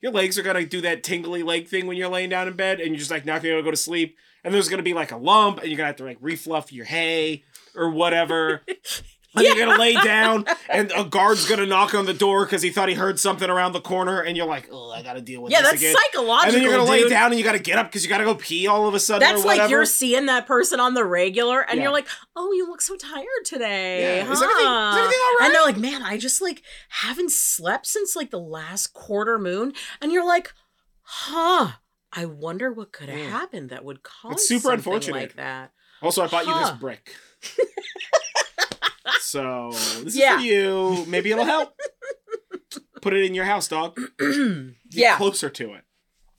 [0.00, 2.80] your legs are gonna do that tingly leg thing when you're laying down in bed,
[2.80, 4.16] and you're just like not gonna go to sleep.
[4.42, 6.86] And there's gonna be like a lump, and you're gonna have to like refluff your
[6.86, 7.44] hay
[7.76, 8.62] or whatever.
[9.36, 12.70] And you're gonna lay down, and a guard's gonna knock on the door because he
[12.70, 15.50] thought he heard something around the corner, and you're like, "Oh, I gotta deal with
[15.52, 15.58] this.
[15.60, 16.46] yeah, that's again." psychological.
[16.46, 17.04] and then you're gonna dude.
[17.04, 18.98] lay down, and you gotta get up because you gotta go pee all of a
[18.98, 19.62] sudden That's or whatever.
[19.62, 21.84] like you're seeing that person on the regular, and Yeah.
[21.84, 24.24] you're like, "Oh, you look so tired today." Yeah.
[24.24, 24.32] Huh?
[24.32, 25.38] Is everything, is everything all right?
[25.42, 29.74] And they're like, "Man, I just like haven't slept since like the last quarter moon,"
[30.00, 30.52] and you're like,
[31.02, 31.72] "Huh."
[32.12, 33.30] I wonder what could have Mm.
[33.30, 35.20] happened that would cause It's super something unfortunate.
[35.20, 35.70] like that.
[36.02, 36.70] Also, I bought you Huh.
[36.72, 37.14] this brick.
[39.20, 39.70] so
[40.04, 40.36] this Yeah.
[40.36, 41.04] is for you.
[41.06, 41.74] Maybe it'll help.
[43.02, 43.96] Put it in your house, dog.
[44.18, 45.16] Get yeah.
[45.16, 45.84] closer to it.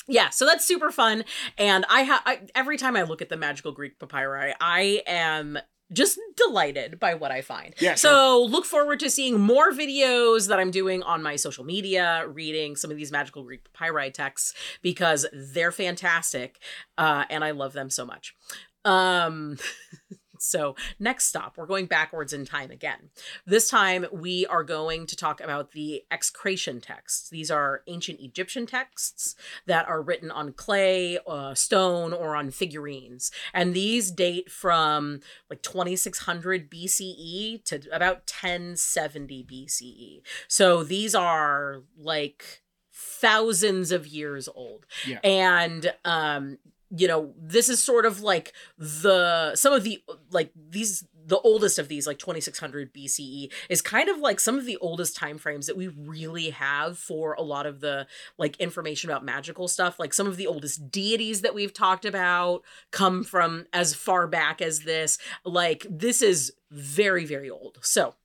[0.08, 1.24] Yeah, so that's super fun,
[1.58, 2.22] and I have
[2.56, 5.58] every time I look at the magical Greek papyri, I am
[5.94, 7.74] just delighted by what I find.
[7.80, 12.26] Yeah, So look forward to seeing more videos that I'm doing on my social media,
[12.28, 16.60] reading some of these magical Greek papyri texts because they're fantastic,
[16.98, 18.36] uh, and I love them so much.
[18.84, 19.58] Um,
[20.42, 23.10] So, next stop, we're going backwards in time again.
[23.46, 27.30] This time, we are going to talk about the execration texts.
[27.30, 29.36] These are ancient Egyptian texts
[29.68, 33.32] that are written on clay, uh, stone, or on figurines.
[33.54, 40.22] And these date from like 2600 BCE to about 1070 BCE.
[40.48, 42.62] So, these are like
[42.94, 44.86] thousands of years old.
[45.08, 45.20] Yeah.
[45.24, 46.58] And um
[46.96, 51.80] you know, this is sort of like the some of the like these the oldest
[51.80, 55.68] of these like 2600 BCE is kind of like some of the oldest time frames
[55.68, 60.00] that we really have for a lot of the like information about magical stuff.
[60.00, 64.62] Like some of the oldest deities that we've talked about come from as far back
[64.62, 65.18] as this.
[65.46, 67.78] Like this is very very old.
[67.82, 68.16] So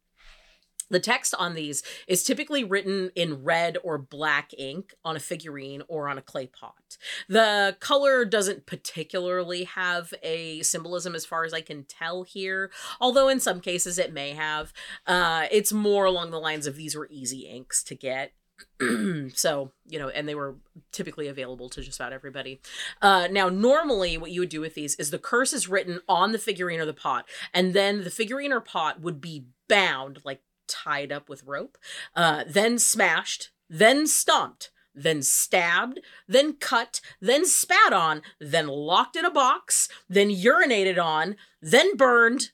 [0.91, 5.83] the text on these is typically written in red or black ink on a figurine
[5.89, 6.97] or on a clay pot.
[7.29, 12.71] The color doesn't particularly have a symbolism as far as I can tell here,
[13.01, 14.73] although in some cases it may have.
[15.07, 18.33] Uh, it's more along the lines of these were easy inks to get.
[19.35, 20.57] so you know and they were
[20.91, 22.59] typically available to just about everybody
[23.03, 26.33] uh now normally what you would do with these is the curse is written on
[26.33, 30.41] the figurine or the pot and then the figurine or pot would be bound like
[30.69, 31.79] tied up with rope,
[32.15, 39.25] uh, then smashed, then stomped, then stabbed, then cut, then spat on, then locked in
[39.25, 42.51] a box, then urinated on, then burned,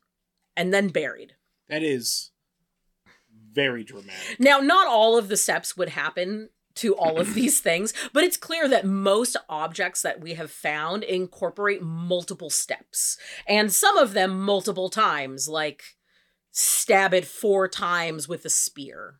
[0.56, 1.34] and then buried.
[1.68, 2.32] That is
[3.52, 4.38] very dramatic.
[4.38, 8.36] Now, not all of the steps would happen to all of these things, but it's
[8.36, 14.40] clear that most objects that we have found incorporate multiple steps, and some of them
[14.40, 15.96] multiple times, like
[16.52, 19.18] stab it four times with a spear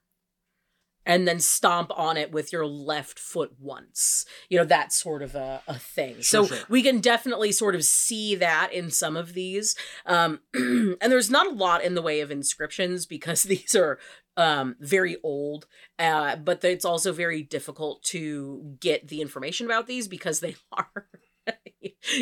[1.05, 4.25] and then stomp on it with your left foot once.
[4.49, 6.15] You know, that sort of a, a thing.
[6.17, 6.65] Sure, so sure.
[6.69, 9.75] we can definitely sort of see that in some of these.
[10.07, 13.99] Um, and there's not a lot in the way of inscriptions because these are
[14.37, 15.67] um, very old,
[15.99, 21.09] uh, but it's also very difficult to get the information about these because they are.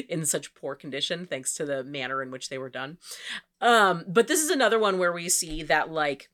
[0.08, 2.96] in such poor condition thanks to the manner in which they were done
[3.60, 6.28] um but this is another one where we see that like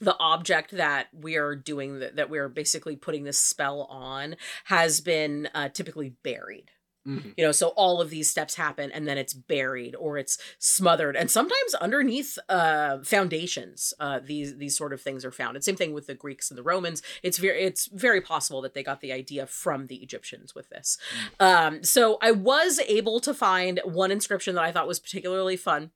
[0.00, 5.00] the object that we are doing that, that we're basically putting this spell on has
[5.00, 6.70] been uh, typically buried.
[7.08, 7.32] Mhm.
[7.38, 11.16] you know so all of these steps happen and then it's buried or it's smothered.
[11.16, 15.56] And sometimes underneath uh foundations uh these these sort of things are found.
[15.56, 17.02] And same thing with the greeks and the romans.
[17.22, 20.98] It's very it's very possible that they got the idea from the egyptians with this.
[21.40, 25.92] Um so i was able to find one inscription that i thought was particularly fun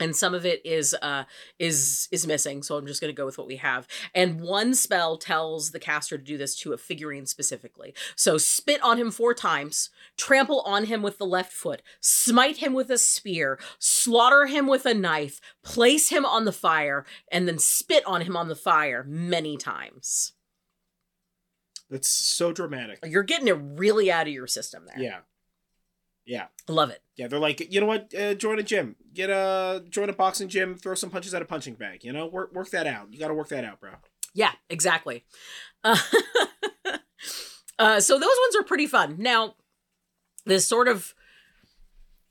[0.00, 1.24] and some of it is uh
[1.58, 4.74] is is missing so i'm just going to go with what we have and one
[4.74, 9.10] spell tells the caster to do this to a figurine specifically so spit on him
[9.10, 14.46] four times trample on him with the left foot smite him with a spear slaughter
[14.46, 18.48] him with a knife place him on the fire and then spit on him on
[18.48, 20.32] the fire many times
[21.90, 22.98] That's so dramatic.
[23.04, 25.18] you're getting it really out of your system there Yeah.
[26.26, 26.46] Yeah.
[26.68, 28.14] love it Yeah, they're like, you know what?
[28.14, 28.96] Uh, join a gym.
[29.12, 30.74] Get a join a boxing gym.
[30.74, 32.04] Throw some punches at a punching bag.
[32.04, 33.12] You know, work work that out.
[33.12, 33.90] You got to work that out, bro.
[34.34, 35.24] Yeah, exactly.
[35.84, 35.96] Uh,
[37.78, 39.16] uh, so those ones are pretty fun.
[39.18, 39.56] Now,
[40.46, 41.14] this sort of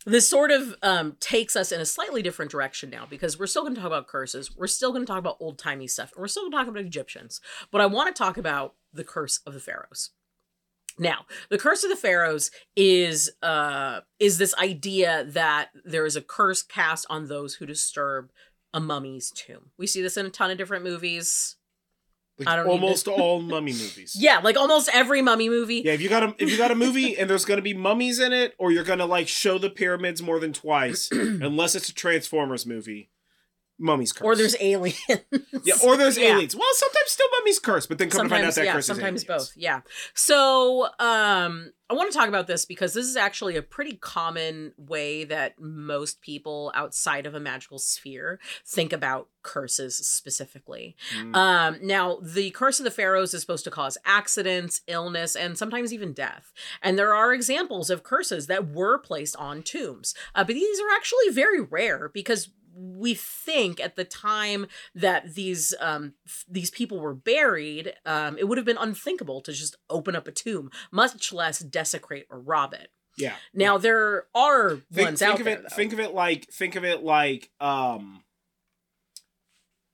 [0.05, 3.63] this sort of um, takes us in a slightly different direction now because we're still
[3.63, 4.55] going to talk about curses.
[4.55, 6.11] We're still going to talk about old timey stuff.
[6.13, 7.39] And we're still going to talk about Egyptians.
[7.71, 10.11] But I want to talk about the curse of the pharaohs.
[10.97, 16.21] Now, the curse of the pharaohs is uh is this idea that there is a
[16.21, 18.31] curse cast on those who disturb
[18.73, 19.71] a mummy's tomb.
[19.77, 21.55] We see this in a ton of different movies.
[22.39, 24.15] Like I don't almost all mummy movies.
[24.17, 25.83] Yeah, like almost every mummy movie.
[25.85, 28.19] Yeah, if you got a if you got a movie and there's gonna be mummies
[28.19, 31.93] in it, or you're gonna like show the pyramids more than twice, unless it's a
[31.93, 33.09] Transformers movie,
[33.79, 34.23] mummies curse.
[34.25, 34.99] Or there's aliens.
[35.09, 36.35] yeah, or there's Yeah.
[36.35, 36.55] aliens.
[36.55, 38.85] Well, sometimes still mummies curse, but then come to find out sometimes that yeah curse
[38.85, 39.81] sometimes both yeah
[40.13, 44.73] so um i want to talk about this because this is actually a pretty common
[44.77, 51.35] way that most people outside of a magical sphere think about curses specifically Mm.
[51.35, 55.91] um now the curse of the pharaohs is supposed to cause accidents illness and sometimes
[55.93, 60.53] even death and there are examples of curses that were placed on tombs uh, but
[60.55, 66.45] these are actually very rare because we think at the time that these um f-
[66.49, 70.31] these people were buried um it would have been unthinkable to just open up a
[70.31, 73.33] tomb much less desecrate or rob it yeah.
[73.53, 75.63] now there are think, ones think out of there it.
[75.63, 75.75] though.
[75.75, 78.23] Think of it like think of it like um.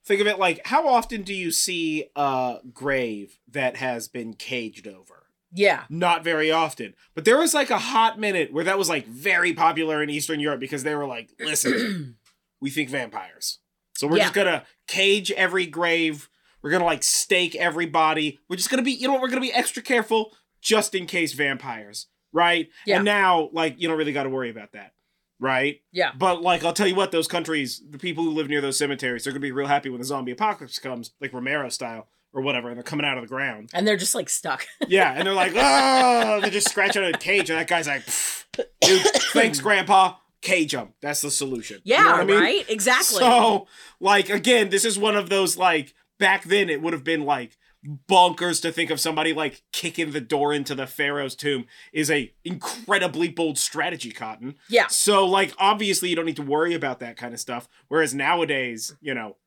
[0.05, 4.87] Think of it like how often do you see a grave that has been caged
[4.87, 5.27] over?
[5.51, 5.83] Yeah.
[5.89, 6.93] not very often.
[7.15, 10.39] But there was like a hot minute where that was like very popular in Eastern
[10.39, 12.17] Europe because they were like, listen,
[12.61, 13.59] we think vampires.
[13.95, 16.29] So we're just gonna cage every grave.
[16.61, 18.39] We're gonna like stake every body.
[18.49, 21.33] We're just gonna be, you know what, we're gonna be extra careful just in case
[21.33, 22.07] vampires.
[22.31, 22.69] Right?
[22.85, 22.97] Yeah.
[22.97, 24.93] And now, like, you don't really gotta worry about that.
[25.39, 25.81] Right?
[25.91, 26.11] Yeah.
[26.17, 29.23] But like I'll tell you what, those countries, the people who live near those cemeteries,
[29.23, 32.67] they're gonna be real happy when the zombie apocalypse comes, like Romero style or whatever,
[32.69, 33.69] and they're coming out of the ground.
[33.73, 34.65] And they're just like stuck.
[34.87, 38.03] Yeah, and they're like, oh, they just scratch out a cage, and that guy's like,
[38.81, 39.01] dude,
[39.33, 40.15] thanks, Grandpa.
[40.41, 40.93] Cage him.
[41.01, 41.81] That's the solution.
[41.83, 42.39] You Yeah, know what I mean?
[42.39, 42.69] right?
[42.69, 43.19] Exactly.
[43.19, 43.67] So,
[43.99, 47.57] like, again, this is one of those like back then it would have been like
[48.09, 52.33] bonkers to think of somebody like kicking the door into the pharaoh's tomb is a
[52.43, 54.87] incredibly bold strategy cotton yeah.
[54.87, 58.93] so like obviously you don't need to worry about that kind of stuff whereas nowadays
[58.99, 59.37] you know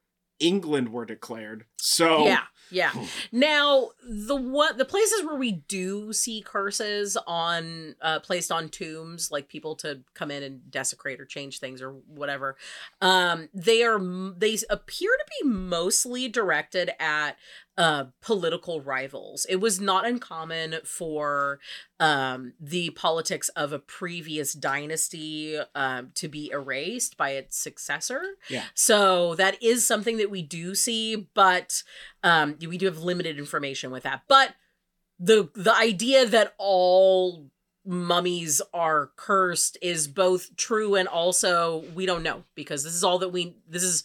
[0.43, 2.43] england were declared so Yeah.
[2.71, 2.93] Yeah.
[3.33, 9.31] Now, the what the places where we do see curses on uh placed on tombs
[9.31, 12.57] like people to come in and desecrate or change things or whatever.
[13.01, 13.99] Um they are
[14.37, 17.37] they appear to be mostly directed at
[17.79, 19.47] uh political rivals.
[19.49, 21.59] It was not uncommon for
[21.99, 28.23] um the politics of a previous dynasty um to be erased by its successor.
[28.49, 28.65] Yeah.
[28.75, 31.83] So that is something that we do see, but
[32.23, 34.23] um we do have limited information with that.
[34.29, 34.55] But
[35.19, 37.47] the the idea that all
[37.85, 43.19] mummies are cursed is both true and also we don't know because this is all
[43.19, 44.05] that we this is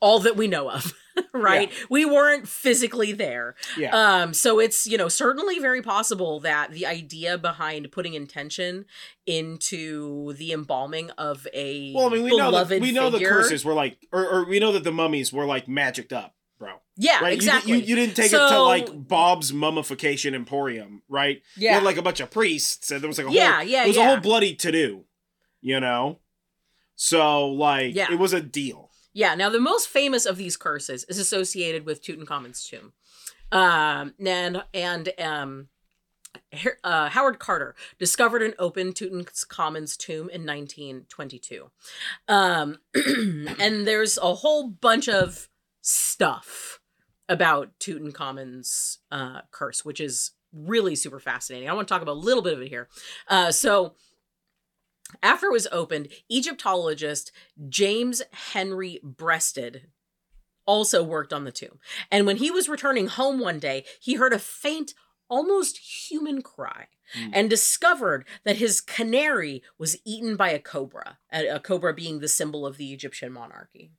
[0.00, 0.94] all that we know of
[1.32, 6.72] right we weren't physically there yeah um so it's you know certainly very possible that
[6.72, 8.84] the idea behind putting intention
[9.26, 13.64] into the embalming of a well i mean we know that we know the curses
[13.64, 17.20] were like or, or we know that the mummies were like magicked up bro yeah
[17.20, 17.30] right?
[17.30, 21.42] You exactly You, you, didn't take it to like Bob's mummification emporium, right?
[21.56, 23.64] You yeah had like a bunch of priests, and there was like a yeah whole,
[23.64, 25.04] yeah it was yeah a whole bloody to do,
[25.60, 26.20] you know.
[26.94, 28.12] So like, Yeah.
[28.12, 28.90] it was a deal.
[29.14, 32.92] Yeah, now the most famous of these curses is associated with Tutankhamun's tomb.
[33.52, 35.68] Um, and and um,
[36.82, 41.70] uh, Howard Carter discovered and opened Tutankhamun's tomb in 1922.
[42.26, 42.78] Um,
[43.60, 45.48] and there's a whole bunch of
[45.80, 46.80] stuff
[47.28, 51.68] about Tutankhamun's uh, curse, which is really super fascinating.
[51.68, 52.88] I want to talk about a little bit of it here.
[53.28, 53.94] Uh, so
[55.22, 57.32] after it was opened, Egyptologist
[57.68, 59.88] James Henry Breasted
[60.66, 61.78] also worked on the tomb.
[62.10, 64.94] And when he was returning home one day, he heard a faint,
[65.28, 67.30] almost human cry Mm.
[67.34, 72.66] and discovered that his canary was eaten by a cobra, a, cobra being the symbol
[72.66, 73.92] of the Egyptian monarchy.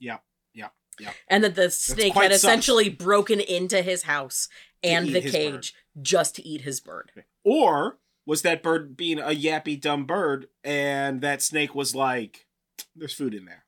[0.00, 0.18] Yeah,
[0.52, 1.12] yeah, yeah.
[1.28, 4.48] And that the snake had essentially broken into his house
[4.82, 7.12] and the cage just to eat his bird.
[7.44, 7.98] Or
[8.30, 12.46] was that bird being a yappy dumb bird, and that snake was like,
[12.94, 13.64] "There's food in there."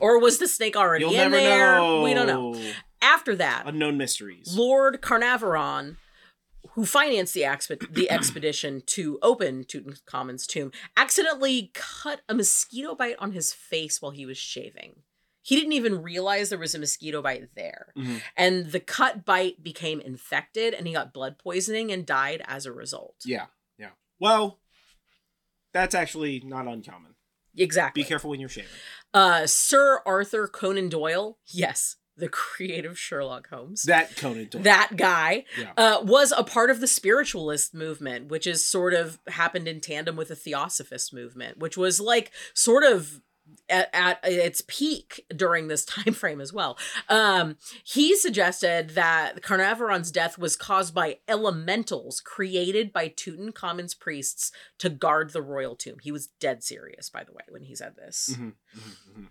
[0.00, 1.76] Or was the snake already You'll in never there?
[1.76, 2.00] know.
[2.00, 2.58] We don't know.
[3.02, 4.56] After that, Unknown mysteries.
[4.56, 5.98] Lord Carnarvon,
[6.70, 13.16] who financed the, exp- the expedition to open Tutankhamun's tomb, accidentally cut a mosquito bite
[13.18, 15.02] on his face while he was shaving.
[15.42, 17.92] He didn't even realize there was a mosquito bite there.
[17.98, 18.22] Mhm.
[18.38, 22.72] And the cut bite became infected and he got blood poisoning and died as a
[22.72, 23.16] result.
[23.26, 23.46] Yeah.
[24.22, 24.60] Well,
[25.74, 27.16] that's actually not uncommon.
[27.56, 28.04] Exactly.
[28.04, 28.70] Be careful when you're shaving.
[29.12, 33.82] Uh, Sir Arthur Conan Doyle, yes, the creative Sherlock Holmes.
[33.82, 34.62] That Conan Doyle.
[34.62, 35.72] that guy Yeah.
[35.76, 40.14] uh, was a part of the spiritualist movement, which is sort of happened in tandem
[40.14, 43.20] with the theosophist movement, which was like sort of
[43.68, 46.78] at, at its peak during this time frame as well.
[47.08, 54.88] Um, he suggested that Carnarvon's death was caused by elementals created by Tutankhamun's priests to
[54.88, 55.98] guard the royal tomb.
[56.00, 58.30] He was dead serious, by the way, when he said this.
[58.36, 59.28] Mhm, mhm, mhm.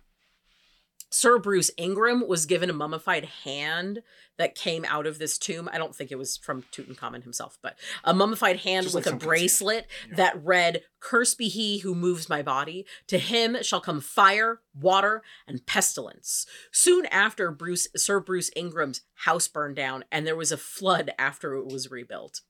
[1.14, 4.02] Sir Bruce Ingram was given a mummified hand
[4.38, 5.70] that came out of this tomb.
[5.72, 9.16] I don't think it was from Tutankhamun himself, but a mummified hand Just with like
[9.16, 10.16] a bracelet Yeah.
[10.16, 12.86] that read, Curse be he who moves my body.
[13.08, 16.46] To him shall come fire, water, and pestilence.
[16.72, 21.56] Soon after, Bruce Sir Bruce Ingram's house burned down, and there was a flood after
[21.56, 22.42] it was rebuilt.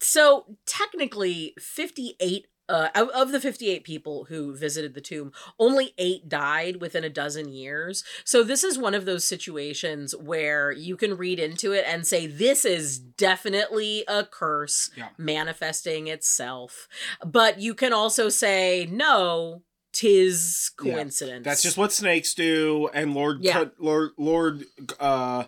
[0.00, 6.28] So technically, 58 uh, of, of the 58 people who visited the tomb, only eight
[6.28, 8.02] died within a dozen years.
[8.24, 12.26] So this is one of those situations where you can read into it and say,
[12.26, 15.08] this is definitely a curse Yeah.
[15.18, 16.88] manifesting itself.
[17.24, 19.62] But you can also say, no,
[19.92, 20.92] tis Yeah.
[20.94, 21.44] coincidence.
[21.44, 23.52] That's just what snakes do, and Lord Yeah.
[23.52, 24.64] Cut- Lord Lord
[25.00, 25.44] uh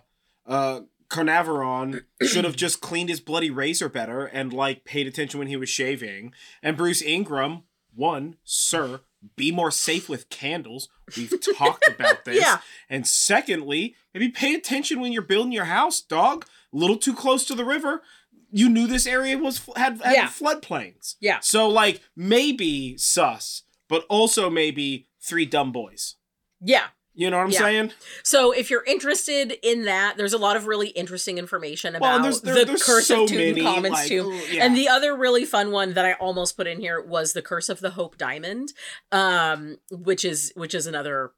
[0.46, 5.48] uh Carnarvon should have just cleaned his bloody razor better and like paid attention when
[5.48, 6.32] he was shaving.
[6.62, 7.62] And Bruce Ingram,
[7.94, 9.00] one, sir,
[9.36, 10.88] be more safe with candles.
[11.16, 12.40] We've talked about this.
[12.40, 12.58] Yeah.
[12.88, 16.44] And secondly, maybe pay attention when you're building your house, dog.
[16.72, 18.02] A little too close to the river.
[18.50, 20.26] You knew this area was had, had Yeah.
[20.28, 21.16] floodplains.
[21.20, 21.40] Yeah.
[21.40, 26.16] So like maybe sus, but also maybe three dumb boys.
[26.60, 26.88] Yeah.
[27.18, 27.58] You know what I'm Yeah.
[27.58, 27.92] saying?
[28.22, 32.22] So if you're interested in that, there's a lot of really interesting information about Well,
[32.22, 34.40] there's there, the there's Curse so of Tutankhamun's like, tomb.
[34.52, 34.64] yeah.
[34.64, 37.68] And the other really fun one that I almost put in here was the Curse
[37.70, 38.72] of the Hope Diamond,
[39.10, 41.32] um, which is which is another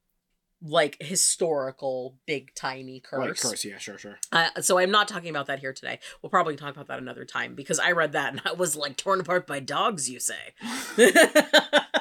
[0.62, 3.18] like historical big tiny curse.
[3.42, 4.18] Like curse, yeah, sure, sure.
[4.30, 5.98] Uh, so I'm not talking about that here today.
[6.20, 8.98] We'll probably talk about that another time because I read that and I was like
[8.98, 10.10] torn apart by dogs.
[10.10, 10.52] You say?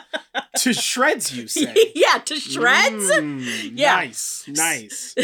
[0.59, 1.91] to shreds, you say?
[1.95, 3.11] yeah, to shreds.
[3.11, 3.95] Mm, Yeah.
[3.95, 5.15] Nice, nice.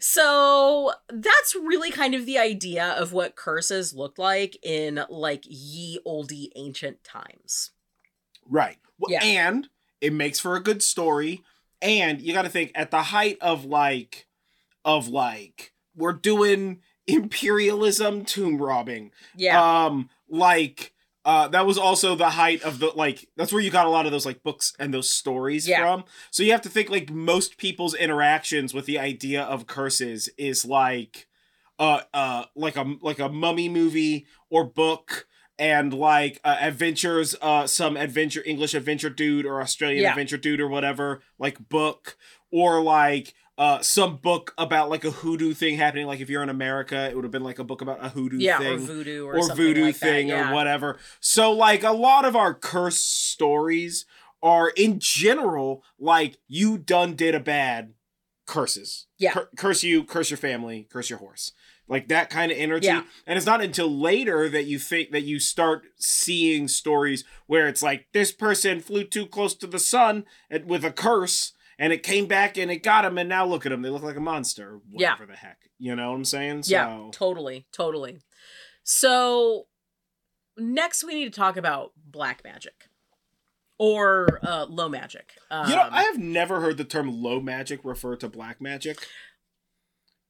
[0.00, 5.98] so that's really kind of the idea of what curses looked like in like ye
[6.04, 7.70] olde ancient times.
[8.48, 8.78] Right.
[8.98, 9.24] Well, Yeah.
[9.24, 9.68] And
[10.00, 11.42] it makes for a good story.
[11.80, 14.26] And you got to think at the height of like,
[14.84, 19.12] of like, we're doing imperialism tomb robbing.
[19.36, 19.84] Yeah.
[19.86, 20.92] Um, like,
[21.28, 23.28] uh, that was also the height of the like.
[23.36, 25.80] That's where you got a lot of those like books and those stories Yeah.
[25.82, 26.04] from.
[26.30, 30.64] So you have to think like most people's interactions with the idea of curses is
[30.64, 31.28] like,
[31.78, 35.26] uh, uh, like a like a mummy movie or book,
[35.58, 40.10] and like uh, adventures, uh, some adventure English adventure dude or Australian Yeah.
[40.10, 42.16] adventure dude or whatever, like book
[42.50, 46.48] or like uh some book about like a hoodoo thing happening like if you're in
[46.48, 49.26] america it would have been like a book about a hoodoo yeah, thing or voodoo
[49.26, 50.50] or, or voodoo like thing yeah.
[50.50, 50.98] or whatever.
[51.20, 54.06] So like a lot of our curse stories
[54.42, 57.94] are in general like you done did a bad
[58.46, 59.06] curses.
[59.18, 59.32] Yeah.
[59.32, 61.52] Cur- curse you, curse your family, curse your horse.
[61.86, 62.86] Like that kind of energy.
[62.86, 63.04] Yeah.
[63.26, 67.82] And it's not until later that you think that you start seeing stories where it's
[67.82, 72.02] like this person flew too close to the sun and, with a curse and it
[72.02, 74.20] came back and it got him and now look at him they look like a
[74.20, 75.12] monster Yeah.
[75.12, 78.18] whatever the heck you know what i'm saying so Yeah, totally, totally.
[78.82, 79.66] So
[80.56, 82.88] next we need to talk about black magic
[83.78, 85.34] or uh, low magic.
[85.50, 89.06] Um, You know, I have never heard the term low magic refer to black magic.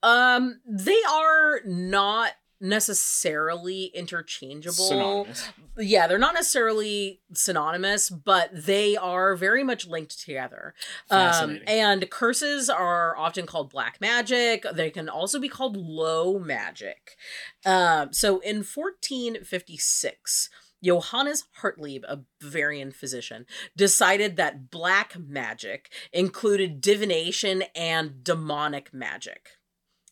[0.03, 4.75] um, they are not necessarily interchangeable.
[4.75, 5.49] Synonymous.
[5.77, 10.75] Yeah, they're not necessarily synonymous, but they are very much linked together.
[11.11, 14.67] Um, and curses are often called black magic.
[14.73, 17.17] They can also be called low magic.
[17.65, 20.51] Um, so in 1456,
[20.83, 23.47] Johannes Hartlieb, a Bavarian physician,
[23.77, 29.58] decided that black magic included divination and demonic magic.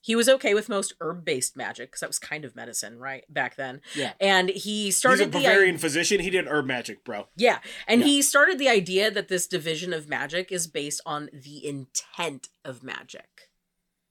[0.07, 3.57] He was okay with most herb-based magic because that was kind of medicine, right back
[3.57, 3.81] then.
[3.97, 4.13] Yeah.
[4.21, 5.19] And he started.
[5.19, 6.21] He's a the Bavarian physician.
[6.21, 7.27] He did herb magic, bro.
[7.35, 8.07] yeah, and Yeah.
[8.07, 12.85] he started the idea that this division of magic is based on the intent of
[12.85, 13.51] magic.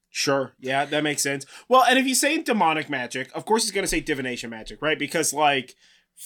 [0.10, 0.52] Sure.
[0.60, 1.46] Yeah, that makes sense.
[1.70, 4.82] Well, and if he's saying demonic magic, of course he's going to say divination magic,
[4.82, 5.00] right?
[5.00, 5.76] Because, like,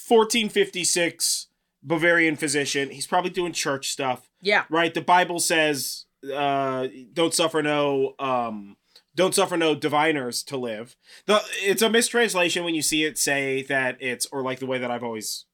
[0.07, 1.47] 1456,
[1.83, 4.93] Bavarian physician, he's probably doing church stuff, Yeah, right?
[4.93, 8.75] The Bible says, uh, don't suffer no, um,
[9.19, 10.95] don't suffer no diviners to live.
[11.25, 14.77] The it's a mistranslation when you see it say that it's or like the way
[14.79, 15.45] that I've always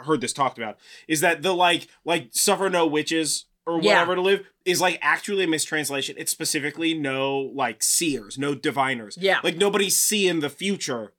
[0.00, 3.92] heard this talked about is that the like like suffer no witches or Yeah.
[3.94, 6.16] whatever to live is like actually a mistranslation.
[6.18, 9.16] It's specifically no like seers, no diviners.
[9.20, 11.12] yeah, Like nobody's seeing the future.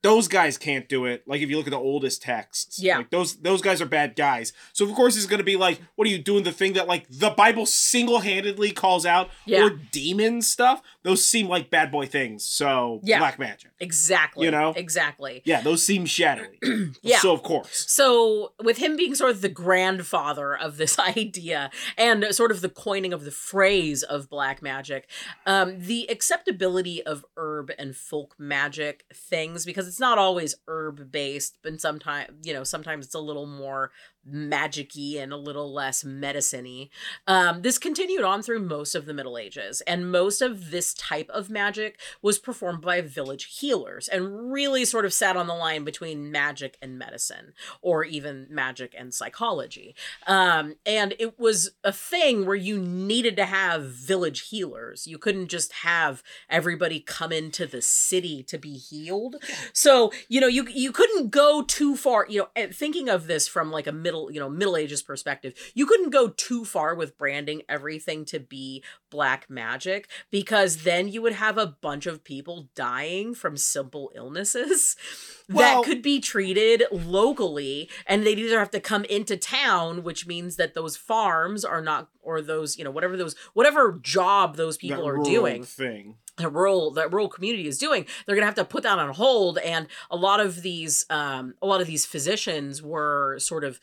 [0.00, 1.24] Those guys can't do it.
[1.26, 2.98] Like if you look at the oldest texts, Yeah.
[2.98, 4.52] like those those guys are bad guys.
[4.72, 6.44] So of course he's gonna be like, what are you doing?
[6.44, 9.64] The thing that like the Bible single handedly calls out, Yeah.
[9.64, 10.82] or demon stuff.
[11.08, 12.44] Those seem like bad boy things.
[12.44, 13.18] So Yeah.
[13.18, 13.70] black magic.
[13.80, 14.44] exactly.
[14.44, 14.74] You know?
[14.76, 15.40] exactly.
[15.44, 16.58] Yeah, those seem shadowy.
[17.02, 17.18] Yeah.
[17.20, 17.84] So of course.
[17.90, 22.68] So, with him being sort of the grandfather of this idea and sort of the
[22.68, 25.08] coining of the phrase of black magic,
[25.46, 31.58] um, the acceptability of herb and folk magic things, because it's not always herb based,
[31.62, 33.90] but sometimes, you know, sometimes it's a little more
[34.30, 36.88] magic-y and a little less medicine-y.
[37.26, 41.28] Um, this continued on through most of the Middle Ages, and most of this type
[41.30, 45.84] of magic was performed by village healers and really sort of sat on the line
[45.84, 47.52] between magic and medicine,
[47.82, 49.94] or even magic and psychology.
[50.26, 55.06] Um, and it was a thing where you needed to have village healers.
[55.06, 59.36] You couldn't just have everybody come into the city to be healed.
[59.72, 63.70] So, you know, you you couldn't go too far, you know, thinking of this from
[63.70, 67.16] like a Middle middle you know middle ages perspective you couldn't go too far with
[67.18, 72.68] branding everything to be black magic because then you would have a bunch of people
[72.74, 74.96] dying from simple illnesses
[75.48, 80.26] Well- that could be treated locally and they'd either have to come into town which
[80.26, 84.76] means that those farms are not or those you know whatever those whatever job those
[84.76, 86.16] people That are doing thing.
[86.36, 89.14] the rural that rural community is doing they're going to have to put that on
[89.14, 93.80] hold and a lot of these um a lot of these physicians were sort of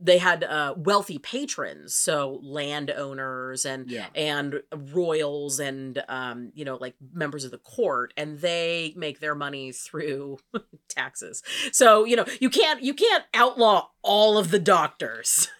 [0.00, 4.06] they had uh wealthy patrons so landowners and Yeah.
[4.14, 9.34] and royals and um you know like members of the court and they make their
[9.34, 10.38] money through
[10.88, 11.42] taxes
[11.72, 15.48] so you know you can't you can't outlaw all of the doctors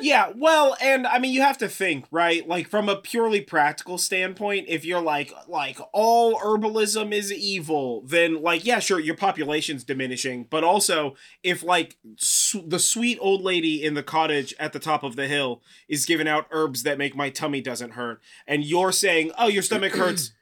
[0.00, 2.46] yeah, well, and I mean you have to think, right?
[2.46, 8.42] Like from a purely practical standpoint, if you're like like all herbalism is evil, then
[8.42, 13.84] like yeah, sure, your population's diminishing, but also if like su- the sweet old lady
[13.84, 17.14] in the cottage at the top of the hill is giving out herbs that make
[17.14, 20.32] my tummy doesn't hurt and you're saying, "Oh, your stomach hurts."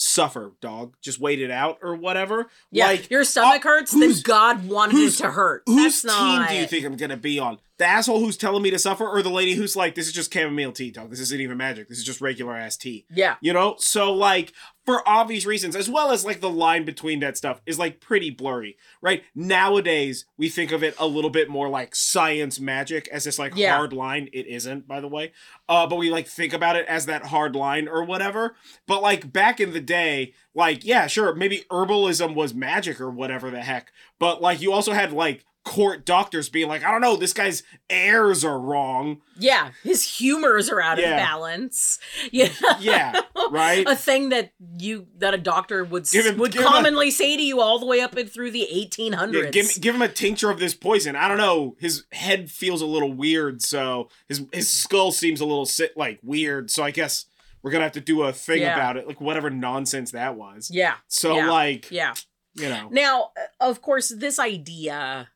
[0.00, 0.94] Suffer, dog.
[1.02, 2.46] Just wait it out or whatever.
[2.70, 6.36] yeah like your stomach uh, hurts then god wanted it to hurt Whose That's team
[6.38, 7.58] not do you think I'm gonna be on?
[7.78, 10.32] The asshole who's telling me to suffer, or the lady who's like, "This is just
[10.32, 11.10] chamomile tea, dog.
[11.10, 11.88] This isn't even magic.
[11.88, 14.52] This is just regular ass tea." yeah You know, so like
[14.88, 18.30] for obvious reasons, as well as like the line between that stuff is like pretty
[18.30, 19.22] blurry, right?
[19.34, 23.52] Nowadays, we think of it a little bit more like science magic as this like
[23.54, 23.76] Yeah.
[23.76, 24.30] hard line.
[24.32, 25.32] It isn't, by the way,
[25.68, 28.54] uh, but we like think about it as that hard line or whatever.
[28.86, 33.50] But like back in the day, like yeah, sure, maybe herbalism was magic or whatever
[33.50, 37.16] the heck, but like you also had like court doctors being like, I don't know,
[37.16, 39.20] this guy's airs are wrong.
[39.38, 41.10] Yeah, his humors are out Yeah.
[41.10, 41.98] of balance.
[42.32, 42.48] Yeah.
[42.80, 43.86] Yeah, right?
[43.86, 47.42] a thing that you that a doctor would him- would him a- commonly say to
[47.42, 49.32] you all the way up and through the 1800s.
[49.44, 51.16] Yeah, give give him a tincture of this poison.
[51.16, 51.76] I don't know.
[51.78, 56.18] His head feels a little weird, so his his skull seems a little sit like
[56.22, 56.70] weird.
[56.70, 57.26] So I guess
[57.62, 58.74] we're gonna have to do a thing Yeah.
[58.74, 60.70] about it, like whatever nonsense that was.
[60.72, 60.94] yeah.
[61.08, 62.14] So like Yeah.
[62.54, 63.30] you know, Now,
[63.60, 65.28] of course, this idea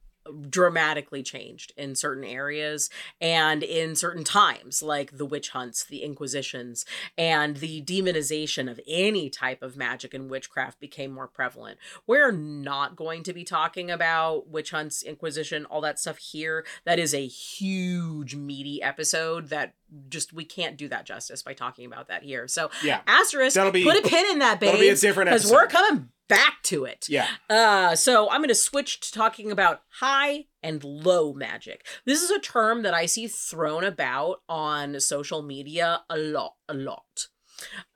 [0.49, 6.85] dramatically changed in certain areas and in certain times like the witch hunts the inquisitions
[7.19, 11.79] and the demonization of any type of magic and witchcraft became more prevalent.
[12.07, 16.65] We're not going to be talking about witch hunts inquisition all that stuff here.
[16.85, 19.75] That is a huge meaty episode that
[20.09, 23.73] just we can't do that justice by talking about that here so yeah, asterisk That'll
[23.73, 24.69] be- put a pin in that babe.
[24.69, 28.49] that'll be a different because we're coming back to it yeah, uh, so I'm going
[28.49, 31.85] to switch to talking about high and low magic.
[32.07, 36.75] This is a term that I see thrown about on social media a lot, a
[36.75, 37.27] lot.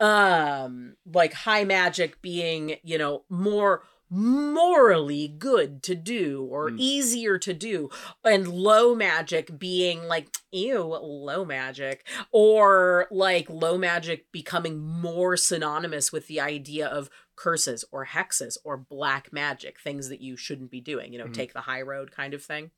[0.01, 6.77] Um, like high magic being, you know, more morally good to do or Hmm.
[6.79, 7.91] easier to do
[8.25, 16.13] and low magic being like ew low magic or like low magic becoming more synonymous
[16.13, 20.81] with the idea of curses or hexes or black magic things that you shouldn't be
[20.81, 21.35] doing you know Mhm.
[21.35, 22.71] take the high road kind of thing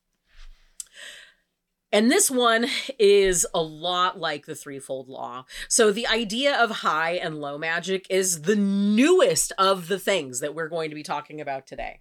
[1.93, 2.67] and this one
[2.99, 5.45] is a lot like the threefold law.
[5.69, 10.55] So the idea of high and low magic is the newest of the things that
[10.55, 12.01] we're going to be talking about today.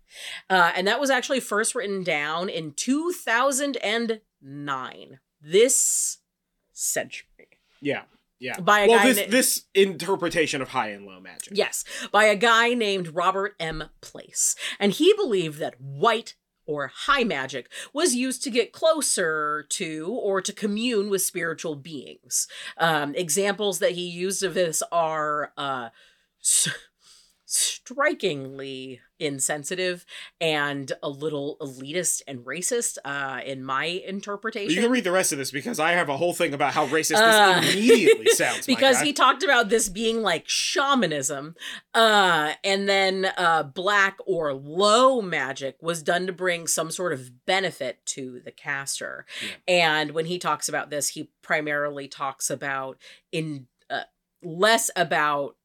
[0.49, 6.17] Uh, and that was actually first written down in 2009, this
[6.73, 7.27] century,
[7.81, 8.03] yeah,
[8.39, 8.59] yeah.
[8.59, 11.53] by a Well, guy this na- this interpretation of high and low magic.
[11.55, 13.85] Yes, by a guy named Robert M.
[14.01, 14.55] Place.
[14.79, 16.35] And he believed that white
[16.67, 22.47] or high magic was used to get closer to or to commune with spiritual beings.
[22.77, 25.89] Um, examples that he used of this are uh,
[27.47, 30.05] strikingly insensitive
[30.39, 34.75] and a little elitist and racist uh, in my interpretation.
[34.75, 36.85] You can read the rest of this because I have a whole thing about how
[36.87, 38.65] racist Uh, this immediately sounds.
[38.67, 41.55] because he talked about this being like shamanism
[41.95, 47.45] uh and then uh black or low magic was done to bring some sort of
[47.45, 49.49] benefit to the caster Yeah.
[49.67, 52.97] and when he talks about this he primarily talks about
[53.31, 54.01] in uh,
[54.43, 55.55] less about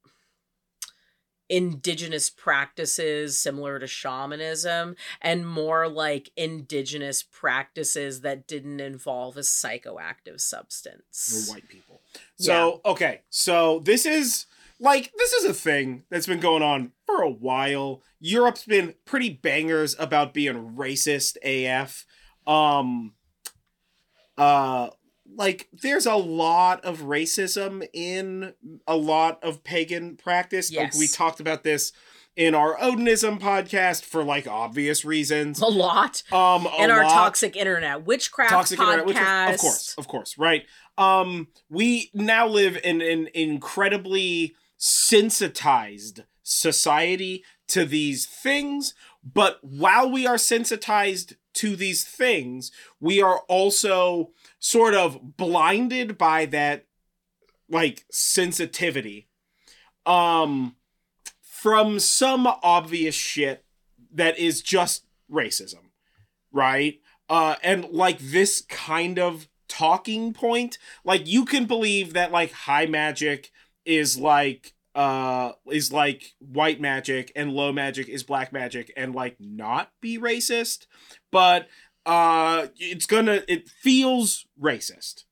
[1.53, 10.41] indigenous practices similar to shamanism and more like indigenous practices that didn't involve a psychoactive
[10.41, 12.01] substance We're white people.
[12.37, 13.21] So, okay.
[13.29, 14.47] So this is
[14.79, 18.01] like this is a thing that's been going on for a while.
[18.19, 22.07] Europe's been pretty bangers about being racist AF.
[22.47, 23.13] Um
[24.39, 24.89] uh
[25.35, 28.53] like there's a lot of racism in
[28.87, 30.71] a lot of pagan practice.
[30.73, 31.91] Like we talked about this
[32.35, 35.61] in our Odinism podcast for like obvious reasons.
[35.61, 36.23] A lot.
[36.31, 37.13] Um, a and our lot.
[37.13, 39.07] toxic internet witchcraft toxic podcast.
[39.07, 40.63] internet, was- of course, of course, right?
[40.97, 50.27] Um, we now live in an incredibly sensitized society to these things, but while we
[50.27, 54.31] are sensitized to these things, we are also
[54.63, 56.85] sort of blinded by that
[57.69, 59.27] like sensitivity.
[60.05, 60.77] Um
[61.41, 63.65] from some obvious shit
[64.13, 65.89] that is just racism
[66.53, 67.01] right?
[67.27, 72.85] Uh and like this kind of talking point like you can believe that like high
[72.85, 73.51] magic
[73.85, 79.35] is like uh is like white magic and low magic is black magic and like
[79.39, 80.85] not be racist
[81.31, 81.67] but
[82.05, 85.23] uh it's gonna it feels racist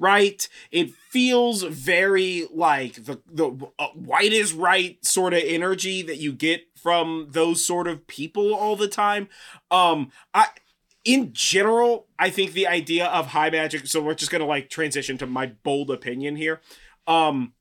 [0.00, 0.48] right?
[0.70, 6.32] It feels very like the the uh, white is right sort of energy that you
[6.32, 9.28] get from those sort of people all the time.
[9.70, 10.48] Um i
[11.04, 15.18] in general i think the idea of high magic so we're just gonna like transition
[15.18, 16.60] to my bold opinion here.
[17.06, 17.52] Um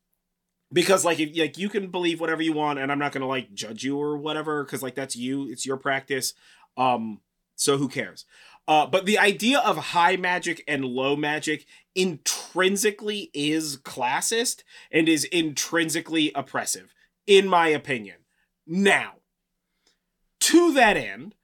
[0.73, 3.53] because like if like you can believe whatever you want and i'm not gonna like
[3.53, 6.33] judge you or whatever because like that's you it's your practice.
[6.77, 7.19] Um
[7.61, 8.25] so who cares?
[8.67, 15.25] Uh but the idea of high magic and low magic intrinsically is classist and is
[15.25, 16.93] intrinsically oppressive
[17.27, 18.17] in my opinion.
[18.65, 19.13] Now
[20.41, 21.35] to that end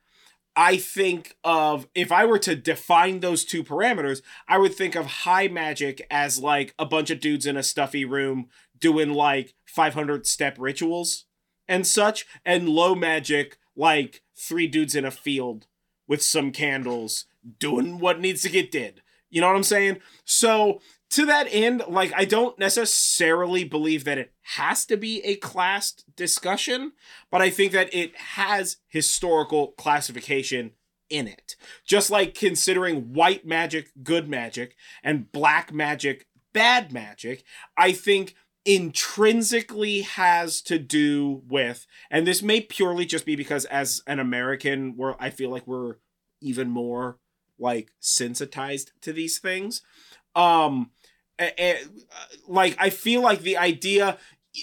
[0.55, 5.05] I think of if I were to define those two parameters, I would think of
[5.05, 8.47] high magic as like a bunch of dudes in a stuffy room
[8.79, 11.25] doing like 500 step rituals
[11.67, 15.67] and such, and low magic like three dudes in a field
[16.07, 17.25] with some candles
[17.59, 19.01] doing what needs to get did.
[19.29, 19.99] You know what I'm saying?
[20.25, 20.81] So
[21.11, 25.91] to that end, like I don't necessarily believe that it has to be a class
[26.15, 26.93] discussion,
[27.31, 30.71] but I think that it has historical classification
[31.09, 31.55] in it.
[31.85, 37.43] Just like considering white magic good magic and black magic bad magic,
[37.77, 38.35] I think
[38.67, 44.97] intrinsically has to do with and this may purely just be because as an American
[44.97, 45.95] where I feel like we're
[46.41, 47.17] even more
[47.57, 49.81] like sensitized to these things.
[50.35, 50.91] Um
[52.45, 54.17] like I feel like the idea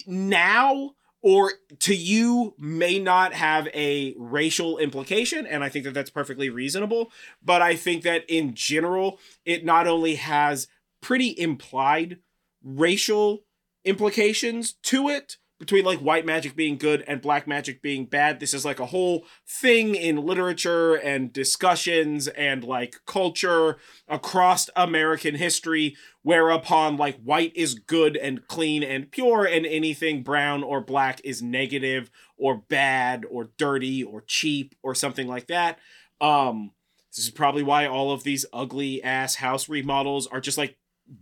[0.07, 0.91] now
[1.23, 6.51] or to you may not have a racial implication and I think that that's perfectly
[6.51, 7.11] reasonable,
[7.43, 10.69] but I think that in general it not only has
[11.01, 12.19] pretty implied
[12.63, 13.44] racial
[13.85, 18.41] implications to it between like white magic being good and black magic being bad.
[18.41, 23.79] This is like a whole thing in literature and discussions and like culture
[24.09, 30.63] across American history, whereupon like white is good and clean and pure, and anything brown
[30.63, 35.79] or black is negative or bad or dirty or cheap or something like that.
[36.21, 36.73] Um,
[37.15, 40.77] this is probably why all of these ugly ass house remodels are just like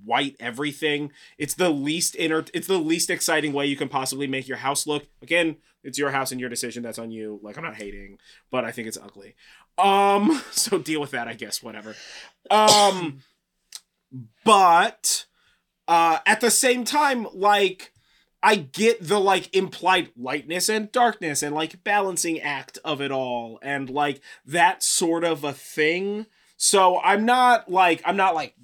[0.05, 1.13] white everything.
[1.39, 4.87] It's the least inner it's the least exciting way you can possibly make your house
[4.87, 5.07] look.
[5.21, 6.83] Again, it's your house and your decision.
[6.83, 7.41] That's on you.
[7.43, 8.19] Like I'm not hating,
[8.51, 9.35] but I think it's ugly.
[9.79, 11.97] Um so deal with that, I guess, whatever.
[12.51, 13.23] Um
[14.45, 15.27] but
[15.89, 17.93] uh at the same time like
[18.43, 23.61] I get the like implied lightness and darkness and like balancing act of it all
[23.63, 26.27] and like that sort of a thing.
[26.57, 28.55] So I'm not like I'm not like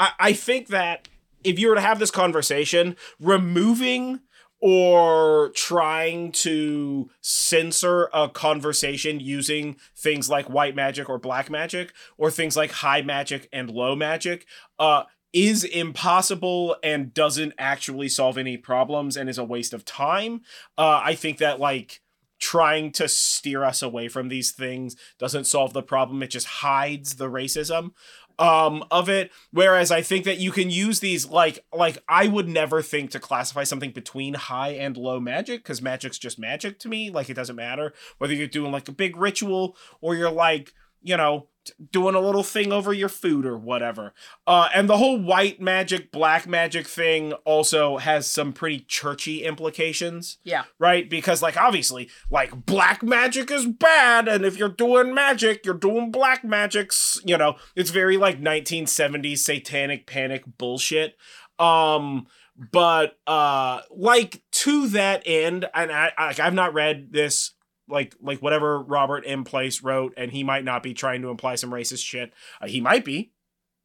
[0.00, 1.08] I, I think that
[1.44, 4.20] if you were to have this conversation, removing
[4.60, 12.30] or trying to censor a conversation using things like white magic or black magic or
[12.30, 14.46] things like high magic and low magic
[14.78, 20.42] uh is impossible and doesn't actually solve any problems and is a waste of time.
[20.76, 22.02] Uh I think that like
[22.40, 27.16] trying to steer us away from these things doesn't solve the problem it just hides
[27.16, 27.92] the racism
[28.40, 29.30] um of it.
[29.52, 33.20] Whereas i think that you can use these like like i would never think to
[33.20, 37.10] classify something between high and low magic because magic's just magic to me.
[37.10, 40.72] Like it doesn't matter whether you're doing like a big ritual or you're like
[41.02, 41.46] you know
[41.90, 44.12] doing a little thing over your food or whatever
[44.46, 50.38] uh and the whole white magic black magic thing also has some pretty churchy implications
[50.42, 50.64] Yeah.
[50.78, 51.08] right?
[51.08, 56.10] Because like obviously, like black magic is bad, and if you're doing magic, you're doing
[56.10, 57.20] black magics.
[57.24, 61.16] You know, it's very like 1970s satanic panic bullshit.
[61.58, 62.26] Um,
[62.72, 67.52] but uh, like to that end, and I, I I've not read this.
[67.90, 69.44] Like, like whatever Robert M.
[69.44, 72.32] Place wrote, and he might not be trying to imply some racist shit.
[72.60, 73.32] Uh, he might be.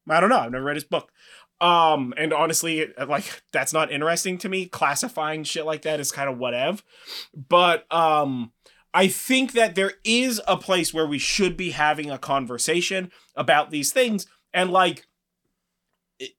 [0.08, 0.40] I don't know.
[0.40, 1.12] I've never read his book.
[1.62, 4.66] Um, and honestly, like that's not interesting to me.
[4.66, 6.82] Classifying shit like that is kind of whatever.
[7.34, 8.52] But um,
[8.94, 13.72] I think that there is a place where we should be having a conversation about
[13.72, 15.08] these things, and like,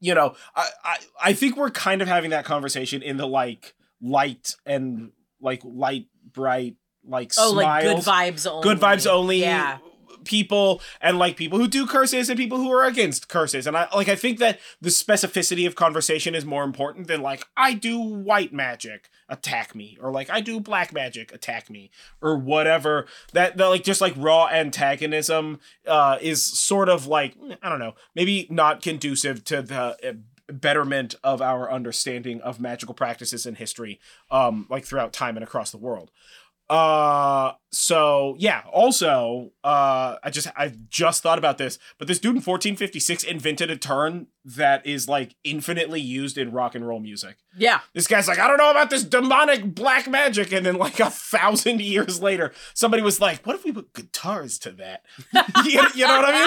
[0.01, 3.75] you know, I I, I think we're kind of having that conversation in the like
[4.03, 6.77] light and like light bright
[7.07, 8.63] like Oh, smiles like good vibes only.
[8.63, 9.79] good vibes only Yeah.
[10.25, 13.87] people and like people who do curses and people who are against curses and i
[13.95, 18.01] like i think that the specificity of conversation is more important than like i do
[18.01, 21.91] white magic attack me or like i do black magic attack me
[22.21, 27.69] or whatever that, that like just like raw antagonism uh is sort of like i
[27.69, 30.13] don't know maybe not conducive to the uh,
[30.53, 33.99] betterment of our understanding of magical practices and history
[34.31, 36.11] um like throughout time and across the world
[36.69, 42.31] uh so yeah also uh i just i just thought about this but this dude
[42.31, 47.37] in 1456 invented a turn that is like infinitely used in rock and roll music
[47.57, 47.81] Yeah.
[47.95, 51.09] this guy's like i don't know about this demonic black magic and then like a
[51.11, 55.03] thousand years later somebody was like what if we put guitars to that
[55.64, 56.41] you, you know what i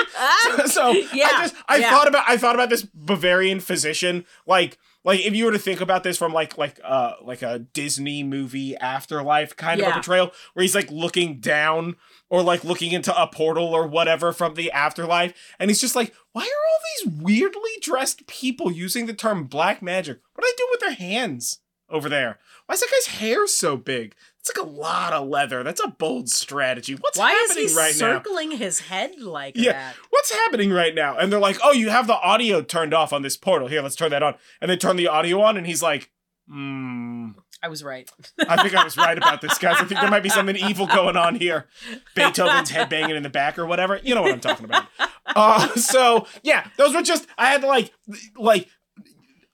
[0.58, 1.90] mean so Yeah, I just I yeah.
[1.92, 5.82] thought about I thought about this Bavarian physician like like if you were to think
[5.82, 10.32] about this from like like uh like a Disney movie afterlife kind of a portrayal
[10.54, 11.96] where he's like looking down
[12.30, 16.14] or like looking into a portal or whatever from the afterlife and he's just like
[16.32, 20.20] why are all these weirdly dressed people using the term black magic?
[20.34, 22.40] What do they do with their hands over there?
[22.66, 25.88] Why is that guy's hair so big it's like a lot of leather that's a
[25.90, 29.74] bold strategy what's Why is happening he right now circling his head like Yeah.
[29.74, 29.96] that?
[30.10, 31.18] what's happening right now?
[31.18, 33.68] And they're like, oh, you have the audio turned off on this portal.
[33.68, 34.36] Here, let's turn that on.
[34.62, 36.10] And they turn the audio on, and he's like,
[36.48, 37.30] hmm.
[37.62, 38.10] I was right.
[38.48, 39.76] I think I was right about this, guys.
[39.80, 41.68] I think there might be something evil going on here.
[42.16, 44.00] Beethoven's head banging in the back or whatever.
[44.02, 44.86] You know what I'm talking about.
[45.26, 47.94] Uh, so yeah, those were just I had to like
[48.38, 48.68] like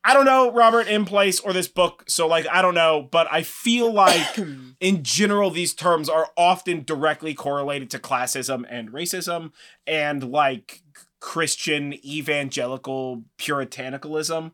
[0.07, 1.03] I don't know Robert M.
[1.05, 4.37] Place or this book, so like I don't know, but I feel like
[4.79, 9.51] in general these terms are often directly correlated to classism and racism
[9.87, 10.83] and like
[11.19, 14.51] Christian evangelical puritanicalism.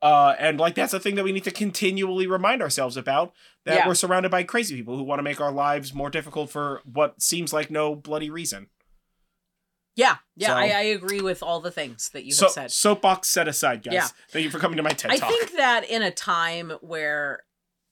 [0.00, 3.32] Uh, and like that's a thing that we need to continually remind ourselves about
[3.64, 3.88] that Yeah.
[3.88, 7.20] we're surrounded by crazy people who want to make our lives more difficult for what
[7.22, 8.68] seems like no bloody reason.
[9.96, 12.70] Yeah, yeah, So- I, I agree with all the things that you so have said.
[12.72, 13.94] soapbox set aside, guys.
[13.94, 14.08] Yeah.
[14.30, 15.30] Thank you for coming to my TED I talk.
[15.30, 17.44] think that in a time where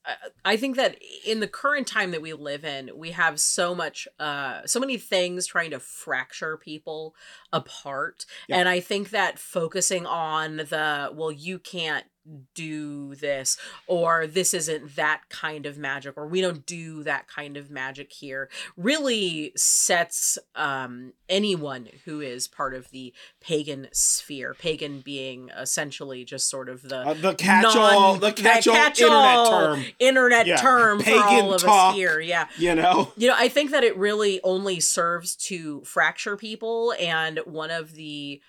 [0.05, 0.11] uh,
[0.43, 4.05] I think that in the current time that we live in, we have so much,
[4.19, 7.15] uh, so many things trying to fracture people
[7.53, 8.25] apart.
[8.49, 8.57] Yeah.
[8.57, 12.05] And I think that focusing on the, well, you can't
[12.53, 13.57] do this,
[13.87, 18.11] or this isn't that kind of magic, or we don't do that kind of magic
[18.13, 26.23] here, really sets um, anyone who is part of the pagan sphere, pagan being essentially
[26.23, 29.93] just sort of the Uh, the catch-all, non- the catch-all, catch-all internet term.
[29.99, 31.89] internet Yeah, term for pagan all of talk.
[31.91, 32.19] us here.
[32.19, 32.47] Yeah.
[32.57, 37.39] You know, You know, I think that it really only serves to fracture people and
[37.45, 38.41] one of the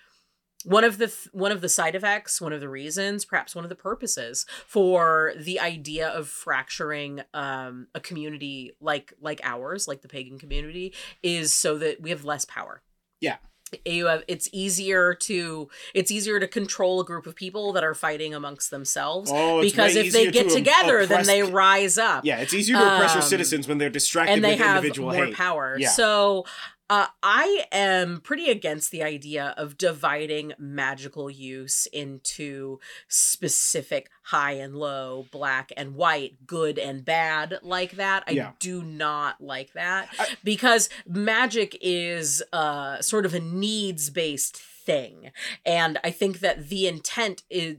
[0.65, 3.63] one of the th- one of the side effects, one of the reasons, perhaps one
[3.65, 10.01] of the purposes for the idea of fracturing um, a community like like ours, like
[10.01, 10.93] the pagan community,
[11.23, 12.81] is so that we have less power.
[13.21, 13.37] Yeah.
[13.83, 17.95] You have it's easier to it's easier to control a group of people that are
[17.95, 22.23] fighting amongst themselves Oh, it's because if they get to together, then they rise up
[22.23, 24.77] yeah, it's easier to oppress your Um, citizens when they're distracted and they with have
[24.77, 25.35] individual more hate.
[25.35, 25.75] power.
[25.79, 25.89] Yeah.
[25.89, 26.45] So
[26.89, 34.75] uh, I am pretty against the idea of dividing magical use into specific high and
[34.75, 38.23] low, black and white, good and bad like that.
[38.27, 38.51] I Yeah.
[38.59, 45.31] do not like that I- because magic is uh, sort of a needs based thing.
[45.65, 47.77] And I think that the intent is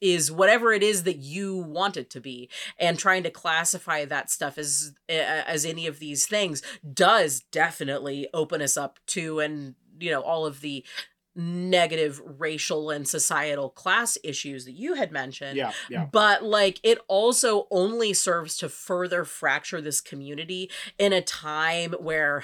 [0.00, 4.30] is whatever it is that you want it to be and trying to classify that
[4.30, 10.10] stuff as as any of these things does definitely open us up to and you
[10.10, 10.84] know all of the
[11.34, 16.06] negative racial and societal class issues that you had mentioned Yeah, yeah.
[16.10, 20.68] but like it also only serves to further fracture this community
[20.98, 22.42] in a time where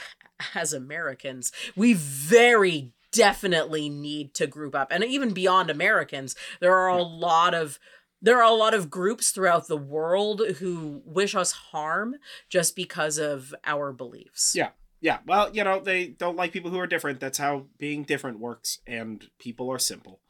[0.54, 6.88] as Americans we very definitely need to group up and even beyond Americans there are
[6.88, 7.78] a lot of
[8.24, 12.16] there are a lot of groups throughout the world who wish us harm
[12.48, 14.54] just because of our beliefs.
[14.56, 14.70] Yeah.
[15.02, 17.20] Yeah, well, you know, they don't like people who are different.
[17.20, 20.20] That's how being different works, and people are simple.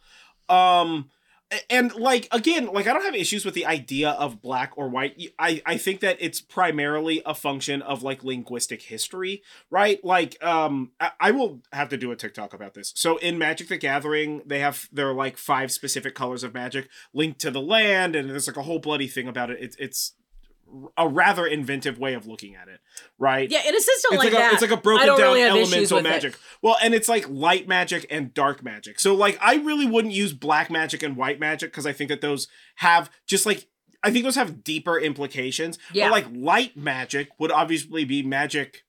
[0.49, 1.11] Um,
[1.71, 5.21] and like again like i don't have issues with the idea of black or white.
[5.39, 10.05] I i think that it's primarily a function of like linguistic history right?
[10.05, 12.93] Like um I, will have to do a tiktok about this.
[12.95, 16.89] So in magic the gathering they have there are like five specific colors of magic
[17.13, 19.59] linked to the land and there's like a whole bloody thing about it.
[19.61, 20.13] It's it's
[20.97, 22.81] a rather inventive way of looking at it,
[23.19, 23.51] right?
[23.51, 25.43] Yeah, in a system it's like, like, a, that, it's like a broken down really
[25.43, 26.09] elemental with it.
[26.09, 26.39] magic.
[26.63, 29.01] Well, and it's like light magic and dark magic.
[29.01, 32.21] So like I really wouldn't use black magic and white magic because I think that
[32.21, 33.67] those have just like
[34.03, 35.79] I think those have deeper implications.
[35.93, 36.09] Yeah.
[36.09, 38.85] But like light magic would obviously be magic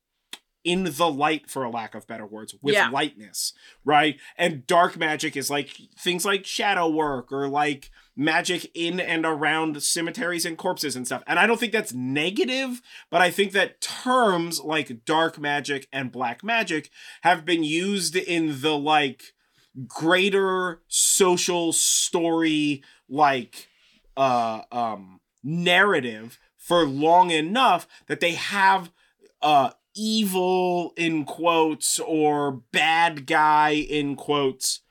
[0.66, 2.90] in the light for a lack of better words with Yeah.
[2.90, 3.54] lightness,
[3.86, 4.20] right?
[4.38, 9.82] And dark magic is like things like shadow work or like magic in and around
[9.84, 11.22] cemeteries and corpses and stuff.
[11.28, 16.12] And I don't think that's negative, but I think that terms like dark magic and
[16.12, 16.90] black magic
[17.22, 19.34] have been used in the like
[19.88, 23.68] greater social story like
[24.18, 28.90] uh um narrative for long enough that they have
[29.42, 34.82] uh evil in quotes or bad guy in quotes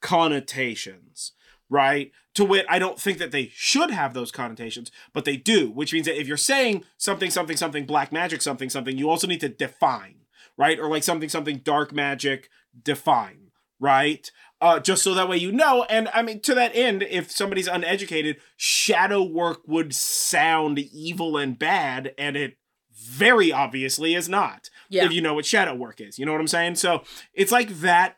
[0.00, 1.32] connotations
[1.70, 5.70] right to wit i don't think that they should have those connotations but they do
[5.70, 9.26] which means that if you're saying something something something black magic something something you also
[9.26, 10.16] need to define
[10.56, 12.48] right or like something something dark magic
[12.82, 13.50] define
[13.80, 15.84] right uh, just so that way you know.
[15.90, 21.58] And I mean, to that end, if somebody's uneducated, shadow work would sound evil and
[21.58, 22.56] bad, and it
[22.94, 24.70] very obviously is not.
[24.88, 25.06] Yeah.
[25.06, 26.76] If you know what shadow work is, you know what I'm saying.
[26.76, 28.16] So it's like that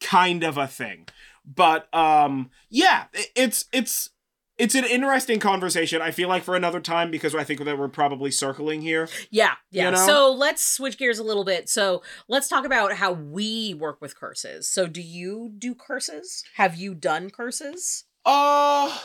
[0.00, 1.06] kind of a thing.
[1.44, 3.04] But um, yeah,
[3.34, 4.10] it's it's
[4.56, 6.00] it's an interesting conversation.
[6.00, 9.08] I feel like for another time because I think that we're probably circling here.
[9.30, 9.86] Yeah, yeah.
[9.86, 10.06] You know?
[10.06, 11.68] So let's switch gears a little bit.
[11.68, 14.68] So let's talk about how we work with curses.
[14.68, 16.44] So do you do curses?
[16.54, 18.96] Have you done curses Uh,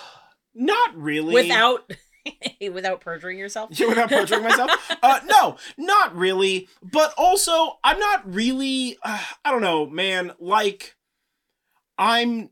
[0.54, 1.34] not really.
[1.34, 1.92] without
[2.72, 3.70] without perjuring yourself?
[3.72, 4.72] Yeah, without perjuring myself.
[5.02, 6.68] Uh, no, not really.
[6.84, 8.98] But also, I'm not really.
[9.02, 10.34] Uh, I don't know, man.
[10.40, 10.96] Like,
[11.98, 12.50] I'm.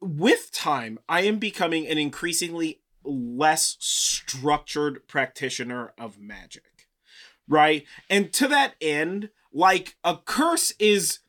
[0.00, 6.86] With time, I am becoming an increasingly less structured practitioner of magic.
[7.48, 7.84] Right?
[8.08, 11.20] And to that end, like, a curse is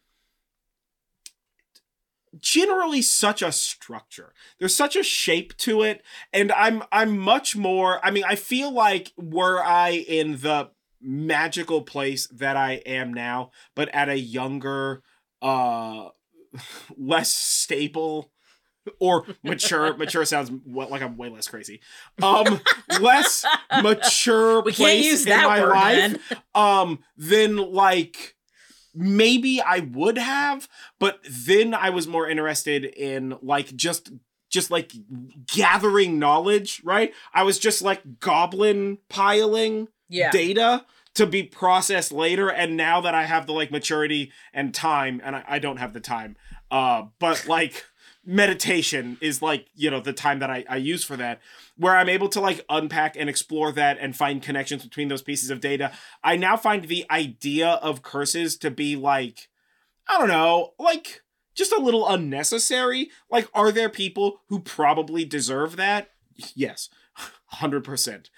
[2.39, 4.33] generally such a structure.
[4.59, 8.71] There's such a shape to it and I'm I'm much more I mean I feel
[8.71, 10.71] like were I in the
[11.01, 15.03] magical place that I am now but at a younger
[15.41, 16.09] uh
[16.97, 18.31] less stable
[18.99, 21.81] or mature mature sounds like I'm way less crazy.
[22.21, 22.59] Um
[23.01, 23.45] less
[23.81, 26.19] mature We can't place in my word, life man.
[26.53, 28.34] um then like
[28.95, 30.67] maybe I would have,
[30.99, 34.11] but then I was more interested in like just
[34.49, 34.91] just like
[35.47, 37.13] gathering knowledge, right?
[37.33, 40.31] I was just like goblin piling Yeah.
[40.31, 40.85] data
[41.15, 45.35] to be processed later and now that I have the like maturity and time and
[45.35, 46.35] I, I don't have the time
[46.71, 47.85] uh but like
[48.25, 51.41] meditation is like you know the time that I, I use for that
[51.77, 55.49] where i'm able to like unpack and explore that and find connections between those pieces
[55.49, 55.91] of data.
[56.23, 59.49] I now find the idea of curses to be like
[60.07, 61.21] i don't know like
[61.53, 63.09] just a little unnecessary.
[63.29, 66.09] Like are there people who probably deserve that?
[66.53, 66.89] Yes
[67.53, 68.29] 100%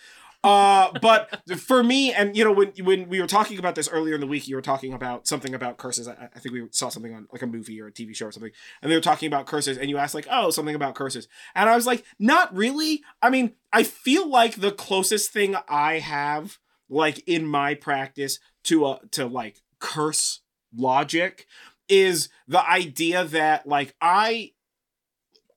[0.47, 4.15] uh but for me and you know when when we were talking about this earlier
[4.15, 6.07] in the week you were talking about something about curses.
[6.07, 8.31] I, I think we saw something on like a movie or a tv show or
[8.31, 11.27] something and they were talking about curses and you asked like oh something about curses.
[11.55, 13.03] And i was like not really.
[13.21, 16.57] I mean i feel like the closest thing i have
[16.89, 20.41] like in my practice to a to like curse
[20.75, 21.47] logic
[21.89, 24.51] is the idea that like i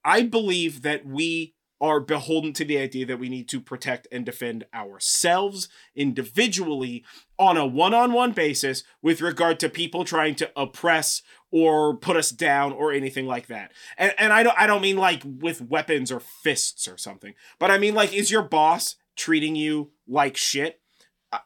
[0.05, 4.27] i believe that we are beholden to the idea that we need to protect and
[4.27, 7.05] defend ourselves individually
[7.39, 12.73] on a one-on-one basis with regard to people trying to oppress or put us down
[12.73, 13.73] or anything like that.
[13.97, 17.35] And and I don't I don't mean like with weapons or fists or something.
[17.59, 20.81] But I mean like is your boss treating you like shit?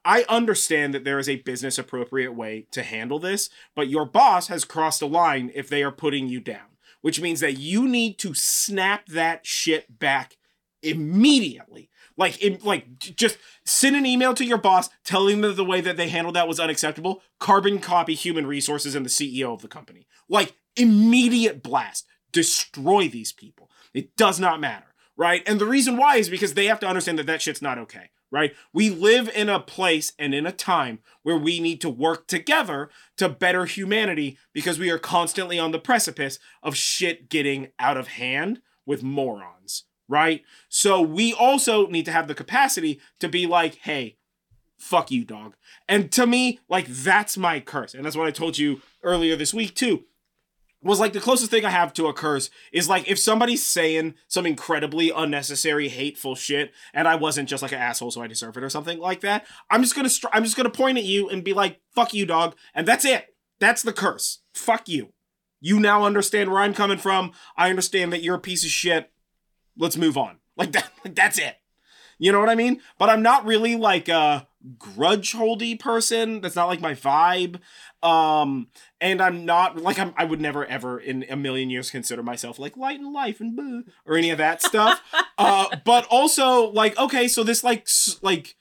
[0.05, 4.49] I understand that there is a business appropriate way to handle this, but your boss
[4.49, 6.74] has crossed a line if they are putting you down
[7.05, 10.39] which means that you need to snap that shit back
[10.83, 11.91] immediately.
[12.17, 13.37] Like, in, like, just
[13.67, 16.59] send an email to your boss telling them the way that they handled that was
[16.59, 17.21] unacceptable.
[17.39, 20.07] Carbon copy human resources and the CEO of the company.
[20.31, 22.07] Like, immediate blast.
[22.33, 23.71] Destroy these people.
[23.93, 25.43] It does not matter, right?
[25.47, 28.09] And the reason why is because they have to understand that that shit's not okay,
[28.35, 28.53] right?
[28.73, 32.91] We live in a place and in a time where we need to work together
[33.17, 38.09] to better humanity because we are constantly on the precipice of shit getting out of
[38.09, 40.43] hand with morons, right?
[40.69, 44.17] So we also need to have the capacity to be like, hey,
[44.77, 45.55] fuck you, dog.
[45.89, 47.95] And to me, like, that's my curse.
[47.95, 50.07] And that's what I told you earlier this week, too
[50.85, 54.15] was like the closest thing I have to a curse is like if somebody's saying
[54.29, 58.57] some incredibly unnecessary, hateful shit, and I wasn't just like an asshole, so I deserve
[58.57, 59.47] it or something like that.
[59.71, 62.27] I'm just gonna str- I'm just gonna point at you and be like, "Fuck you,
[62.27, 63.35] dog," and that's it.
[63.59, 64.41] That's the curse.
[64.53, 65.13] Fuck you.
[65.61, 67.33] You now understand where I'm coming from.
[67.57, 69.11] I understand that you're a piece of shit.
[69.77, 70.39] Let's move on.
[70.57, 70.91] Like that.
[71.05, 71.57] Like that's it.
[72.19, 72.81] You know what I mean?
[72.99, 74.47] But I'm not really like a
[74.79, 76.41] grudge holdy person.
[76.41, 77.61] That's not like my vibe.
[78.03, 78.69] Um,
[79.01, 82.59] and I'm not like I'm, I would never ever in a million years consider myself
[82.59, 85.01] like light in life and blah, or any of that stuff.
[85.39, 88.57] uh, but also like okay, so this like s- like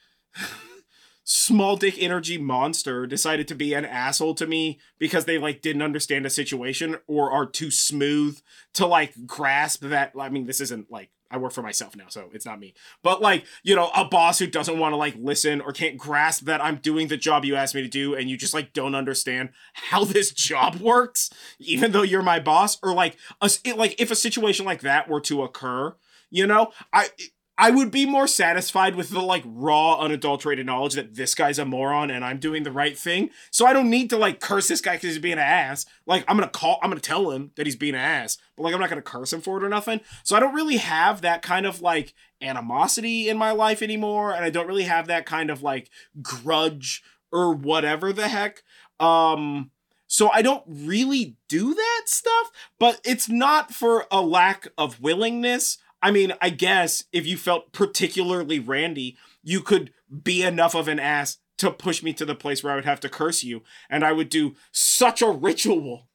[1.25, 5.81] small dick energy monster decided to be an asshole to me because they like didn't
[5.81, 8.39] understand a situation or are too smooth
[8.73, 12.29] to like grasp that I mean this isn't like I work for myself now so
[12.31, 12.73] it's not me.
[13.01, 16.45] But like you know a boss who doesn't want to like listen or can't grasp
[16.45, 18.95] that I'm doing the job you asked me to do and you just like don't
[18.95, 23.99] understand how this job works even though you're my boss or like a, it, like
[23.99, 25.95] if a situation like that were to occur
[26.29, 27.09] you know I
[27.55, 31.65] I would be more satisfied with the like raw, unadulterated knowledge that this guy's a
[31.65, 33.29] moron and I'm doing the right thing.
[33.51, 35.85] So I don't need to like curse this guy because he's being an ass.
[36.07, 38.73] Like I'm gonna call, I'm gonna tell him that he's being an ass, but like
[38.73, 40.01] I'm not gonna curse him for it or nothing.
[40.23, 44.43] So I don't really have that kind of like animosity in my life anymore, and
[44.43, 45.91] I don't really have that kind of like
[46.21, 48.63] grudge or whatever the heck.
[48.99, 49.71] Um,
[50.07, 55.77] so I don't really do that stuff, but it's not for a lack of willingness.
[56.03, 59.93] I mean, I guess if you felt particularly randy, you could
[60.23, 62.99] be enough of an ass to push me to the place where I would have
[62.99, 66.09] to curse you, and I would do such a ritual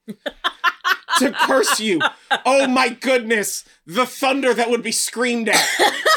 [1.17, 1.99] to curse you.
[2.45, 5.65] Oh my goodness, the thunder that would be screamed at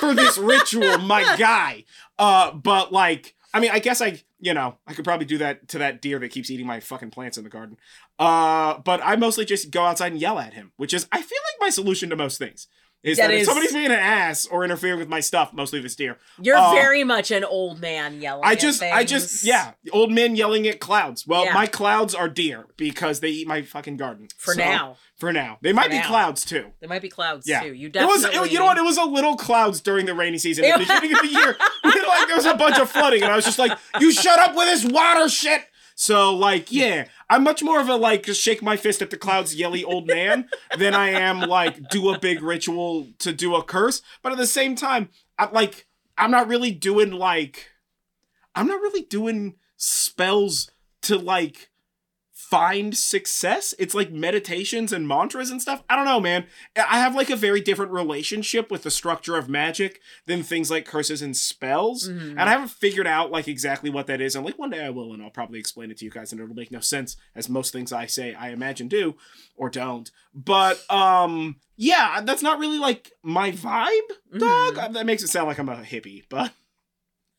[0.00, 1.84] for this ritual, my guy.
[2.18, 5.68] Uh, but like, I mean, I guess I, you know, I could probably do that
[5.68, 7.78] to that deer that keeps eating my fucking plants in the garden.
[8.18, 11.38] Uh, but I mostly just go outside and yell at him, which is, I feel
[11.46, 12.68] like my solution to most things.
[13.02, 15.96] Is That that, if somebody's being an ass or interfering with my stuff, mostly this
[15.96, 18.44] deer, You're Uh, very much an old man yelling.
[18.44, 21.26] I at just, I just, yeah, old men yelling at clouds.
[21.26, 21.52] Well, Yeah.
[21.54, 24.28] my clouds are deer because they eat my fucking garden.
[24.38, 26.72] For So, now, For now, they might be clouds too.
[26.80, 27.60] They might be clouds Yeah.
[27.62, 27.72] too.
[27.72, 28.24] You definitely.
[28.34, 28.78] It was, it, you know what?
[28.78, 30.64] It was a little clouds during the rainy season.
[30.64, 33.36] At the beginning of the year, like there was a bunch of flooding, and I
[33.36, 35.62] was just like, "You shut up with this water shit."
[35.94, 39.16] So, like, yeah, I'm much more of a like just shake my fist at the
[39.16, 43.62] clouds, yelly old man than I am like do a big ritual to do a
[43.62, 44.02] curse.
[44.22, 45.86] But at the same time, I'm like,
[46.16, 47.70] I'm not really doing like,
[48.54, 50.70] I'm not really doing spells
[51.02, 51.70] to like
[52.52, 53.72] find success.
[53.78, 55.82] It's like meditations and mantras and stuff.
[55.88, 56.44] I don't know, man.
[56.76, 60.84] I have like a very different relationship with the structure of magic than things like
[60.84, 62.10] curses and spells.
[62.10, 62.32] Mhm.
[62.32, 64.36] And I haven't figured out like exactly what that is.
[64.36, 66.42] And like one day I will, and I'll probably explain it to you guys, and
[66.42, 69.14] it'll make no sense as most things I say I imagine do
[69.56, 70.10] or don't.
[70.34, 74.74] But um, yeah, that's not really like my vibe, dog.
[74.74, 74.92] Mhm.
[74.92, 76.52] That makes it sound like I'm a hippie, but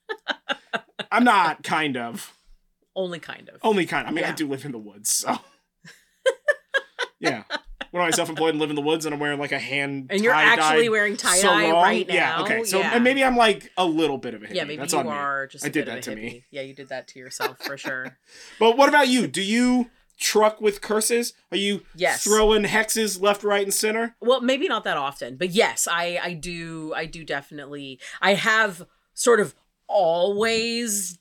[1.11, 1.61] I'm not.
[1.61, 2.33] Kind of.
[2.95, 3.59] Only kind of.
[3.63, 4.07] Only kind.
[4.07, 5.37] I mean, I do live in the woods, so
[7.19, 7.43] yeah.
[7.91, 10.23] When I'm self-employed and live in the woods, and I'm wearing like a hand and
[10.23, 11.71] you're actually wearing tie dye sarong.
[11.83, 12.13] right now.
[12.13, 12.41] Yeah.
[12.41, 12.63] Okay.
[12.63, 12.95] So yeah.
[12.95, 14.55] and maybe I'm like a little bit of a hippie.
[14.55, 15.11] yeah, maybe That's you on me.
[15.11, 15.63] are just.
[15.63, 16.43] I did that to me.
[16.49, 18.17] Yeah, you did that to yourself for sure.
[18.59, 19.27] But what about you?
[19.27, 21.33] Do you truck with curses?
[21.51, 22.23] Are you Yes.
[22.23, 24.15] throwing hexes left, right, and center?
[24.21, 28.87] Well, maybe not that often, but yes, I I do I do definitely I have
[29.13, 29.53] sort of
[29.87, 31.19] always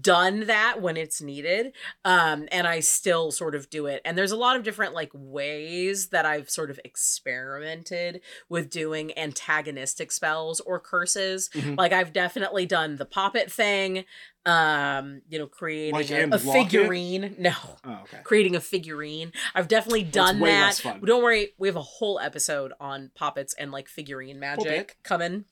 [0.00, 1.72] done that when it's needed
[2.04, 5.10] um and i still sort of do it and there's a lot of different like
[5.14, 11.78] ways that i've sort of experimented with doing antagonistic spells or curses Mhm.
[11.78, 14.04] like i've definitely done the poppet thing
[14.46, 16.52] um you know creating Like a, a lock it?
[16.70, 17.52] figurine no
[17.84, 18.18] Oh, okay.
[18.24, 19.32] creating a figurine.
[19.54, 20.80] I've definitely done that.
[21.04, 25.44] Don't worry, we have a whole episode on poppets and like figurine magic coming.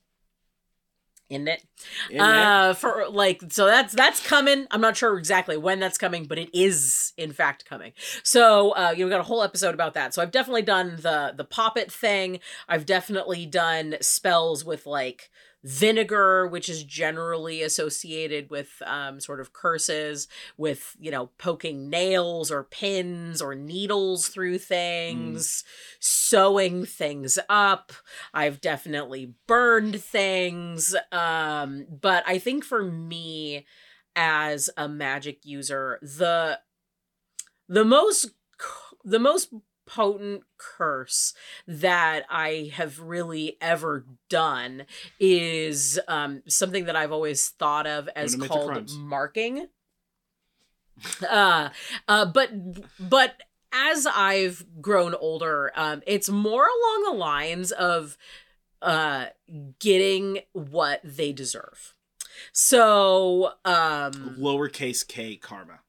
[1.28, 1.64] In it,
[2.08, 4.68] In uh, for like, so that's that's coming.
[4.70, 7.94] I'm not sure exactly when that's coming, but it is in fact coming.
[8.22, 10.14] So, uh, you know, we got a whole episode about that.
[10.14, 12.38] So I've definitely done the the poppet thing.
[12.68, 15.28] I've definitely done spells with like
[15.64, 22.50] vinegar, which is generally associated with um, sort of curses, with, you know, poking nails
[22.50, 25.96] or pins or needles through things, mm.
[25.98, 27.92] sewing things up.
[28.32, 30.94] I've definitely burned things.
[31.10, 33.66] Um, but I think for me,
[34.14, 36.60] as a magic user, the
[37.68, 38.30] the most
[39.04, 39.52] the most
[39.86, 41.32] potent curse
[41.66, 44.84] that I have really ever done
[45.18, 49.68] is um, something that I've always thought of as called marking.
[51.28, 51.70] uh,
[52.08, 52.50] uh, but
[52.98, 53.42] but
[53.72, 58.16] as I've grown older, um, it's more along the lines of
[58.82, 59.26] uh,
[59.78, 61.94] getting what they deserve.
[62.52, 65.80] So, um, lowercase k karma.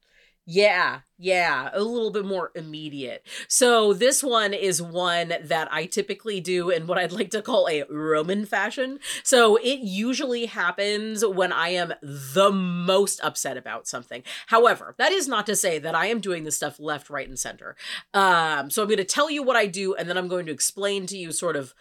[0.50, 3.28] Yeah, yeah, a little bit more immediate.
[3.50, 7.68] So this one is one that I typically do in what I'd like to call
[7.68, 9.00] a Roman fashion.
[9.24, 14.24] So it usually happens when I am the most upset about something.
[14.46, 17.38] However, that is not to say that I am doing this stuff left, right, and
[17.38, 17.76] center.
[18.14, 20.54] Um, so I'm going to tell you what I do, and then I'm going to
[20.54, 21.74] explain to you sort of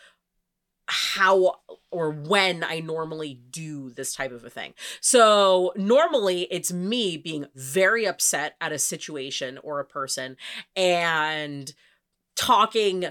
[0.89, 1.55] how
[1.97, 4.75] or when I normally do this type of a thing.
[5.01, 10.37] So normally it's me being very upset at a situation or a person
[10.77, 11.73] and
[12.37, 13.07] talking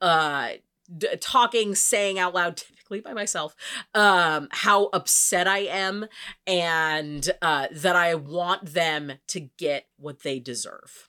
[0.00, 0.50] uh
[0.96, 3.56] d- talking saying out loud typically by myself
[3.92, 6.06] um how upset I am
[6.46, 11.07] and uh that I want them to get what they deserve.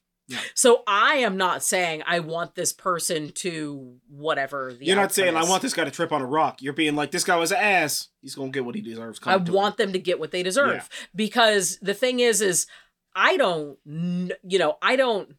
[0.53, 4.75] So I am not saying I want this person to whatever.
[4.79, 5.45] You're not saying is.
[5.45, 6.61] I want this guy to trip on a rock.
[6.61, 8.09] You're being like, this guy was an ass.
[8.21, 9.19] He's gonna get what he deserves.
[9.25, 11.07] I want them to get what they deserve yeah.
[11.15, 12.67] because the thing is, is
[13.15, 15.35] I don't, you know, I don't.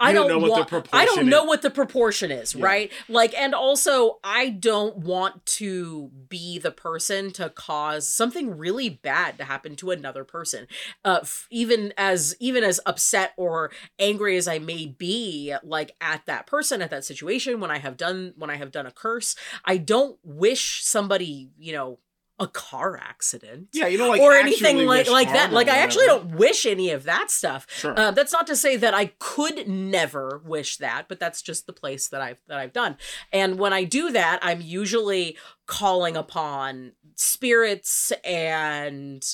[0.00, 2.54] I don't, don't know want, what the proportion I don't know what the proportion is,
[2.54, 2.64] yeah.
[2.64, 2.92] right?
[3.08, 9.38] Like and also I don't want to be the person to cause something really bad
[9.38, 10.66] to happen to another person.
[11.04, 16.26] Uh f- even as even as upset or angry as I may be like at
[16.26, 19.36] that person at that situation when I have done when I have done a curse,
[19.64, 21.98] I don't wish somebody, you know,
[22.38, 23.68] a car accident.
[23.72, 25.52] Yeah, you know, like or anything like like that.
[25.52, 27.66] Like I actually don't wish any of that stuff.
[27.70, 27.98] Sure.
[27.98, 31.72] Uh, that's not to say that I could never wish that, but that's just the
[31.72, 32.96] place that I've that I've done.
[33.32, 39.24] And when I do that, I'm usually calling upon spirits and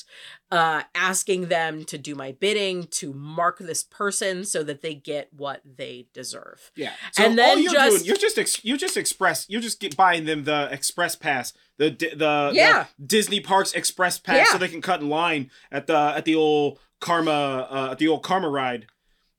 [0.51, 5.27] uh, asking them to do my bidding to mark this person so that they get
[5.33, 6.71] what they deserve.
[6.75, 6.93] Yeah.
[7.11, 9.97] So and then you're just doing, you're just ex- you just express you're just get
[9.97, 12.85] buying them the express pass the the, yeah.
[12.97, 14.51] the Disney Parks express pass yeah.
[14.51, 18.07] so they can cut in line at the at the old karma uh, at the
[18.07, 18.87] old karma ride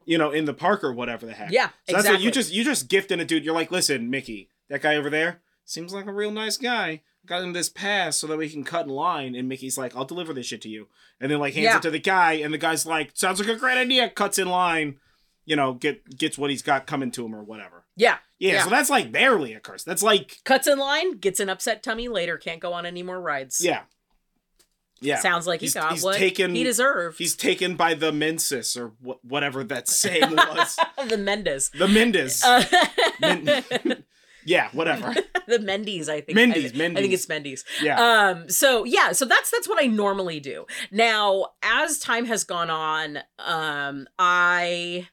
[0.07, 1.51] you know, in the park or whatever the heck.
[1.51, 3.45] Yeah, so that's what you just you just gifting a dude.
[3.45, 7.43] You're like, listen, Mickey, that guy over there seems like a real nice guy got
[7.43, 9.35] him this pass so that we can cut in line.
[9.35, 10.89] And Mickey's like, I'll deliver this shit to you.
[11.21, 11.77] And then like hands yeah.
[11.77, 14.11] it to the guy, and the guy's like, sounds like a great idea.
[14.11, 14.99] Cuts in line,
[15.45, 17.84] you know, get gets what he's got coming to him or whatever.
[17.97, 18.17] Yeah.
[18.39, 18.65] Yeah, yeah.
[18.65, 19.85] so that's like barely a curse.
[19.85, 23.21] That's like cuts in line, gets an upset tummy later, can't go on any more
[23.21, 23.61] rides.
[23.65, 23.83] Yeah.
[25.01, 25.21] Yeah.
[25.21, 27.19] Sounds like he he's, got he's what taken, he deserved.
[27.19, 30.79] He's taken by the Mensis or wh- whatever that saying was.
[31.09, 31.71] the Mendes.
[31.71, 32.43] The Mendes.
[32.43, 32.65] Uh-
[33.21, 34.05] Men-
[34.47, 35.15] yeah, whatever.
[35.47, 36.37] the Mendes, I think.
[36.37, 36.99] Mendes, I, Mendes.
[36.99, 37.65] I think it's Mendes.
[37.83, 38.01] Yeah.
[38.01, 38.49] Um.
[38.49, 39.13] So yeah.
[39.13, 40.65] So that's that's what I normally do.
[40.91, 45.09] Now, as time has gone on, um, I.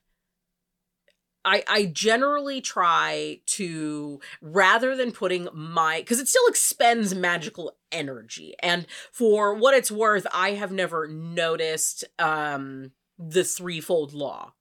[1.43, 8.53] I, I generally try to rather than putting my because it still expends magical energy
[8.59, 14.53] and for what it's worth i have never noticed um the threefold law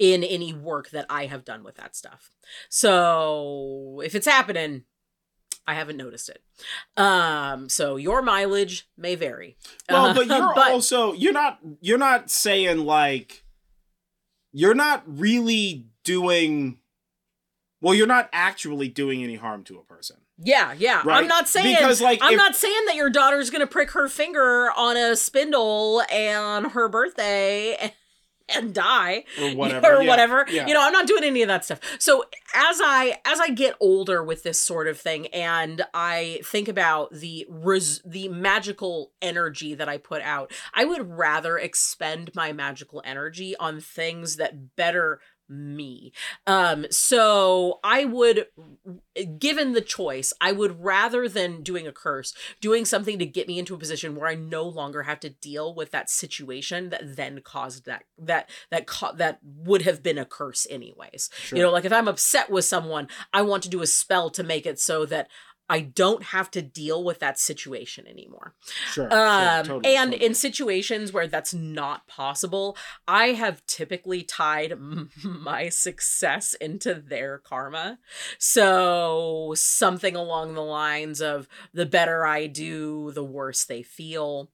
[0.00, 2.30] in any work that I have done with that stuff.
[2.70, 4.84] So if it's happening,
[5.66, 6.42] I haven't noticed it.
[6.96, 9.56] Um, so your mileage may vary.
[9.88, 13.44] Well, but you're but, also you're not you're not saying like
[14.52, 16.80] you're not really doing
[17.80, 20.16] well, you're not actually doing any harm to a person.
[20.42, 21.02] Yeah, yeah.
[21.04, 21.22] Right?
[21.22, 24.08] I'm not saying because like I'm if, not saying that your daughter's gonna prick her
[24.08, 27.92] finger on a spindle on her birthday
[28.54, 30.08] and die or whatever or yeah.
[30.08, 30.66] whatever yeah.
[30.66, 33.76] you know i'm not doing any of that stuff so as i as i get
[33.78, 39.72] older with this sort of thing and i think about the res- the magical energy
[39.72, 45.20] that i put out i would rather expend my magical energy on things that better
[45.50, 46.12] me.
[46.46, 48.46] Um, so I would,
[49.38, 53.58] given the choice, I would rather than doing a curse, doing something to get me
[53.58, 57.40] into a position where I no longer have to deal with that situation that then
[57.42, 61.30] caused that that that co- that would have been a curse anyways.
[61.36, 61.58] Sure.
[61.58, 64.42] You know, like if I'm upset with someone, I want to do a spell to
[64.42, 65.28] make it so that
[65.70, 68.54] I don't have to deal with that situation anymore.
[68.92, 69.08] Sure.
[69.08, 70.26] sure, Um, totally, and totally.
[70.26, 72.76] in situations where that's not possible,
[73.06, 74.74] I have typically tied
[75.24, 78.00] my success into their karma.
[78.38, 84.50] So something along the lines of the better I do, the worse they feel.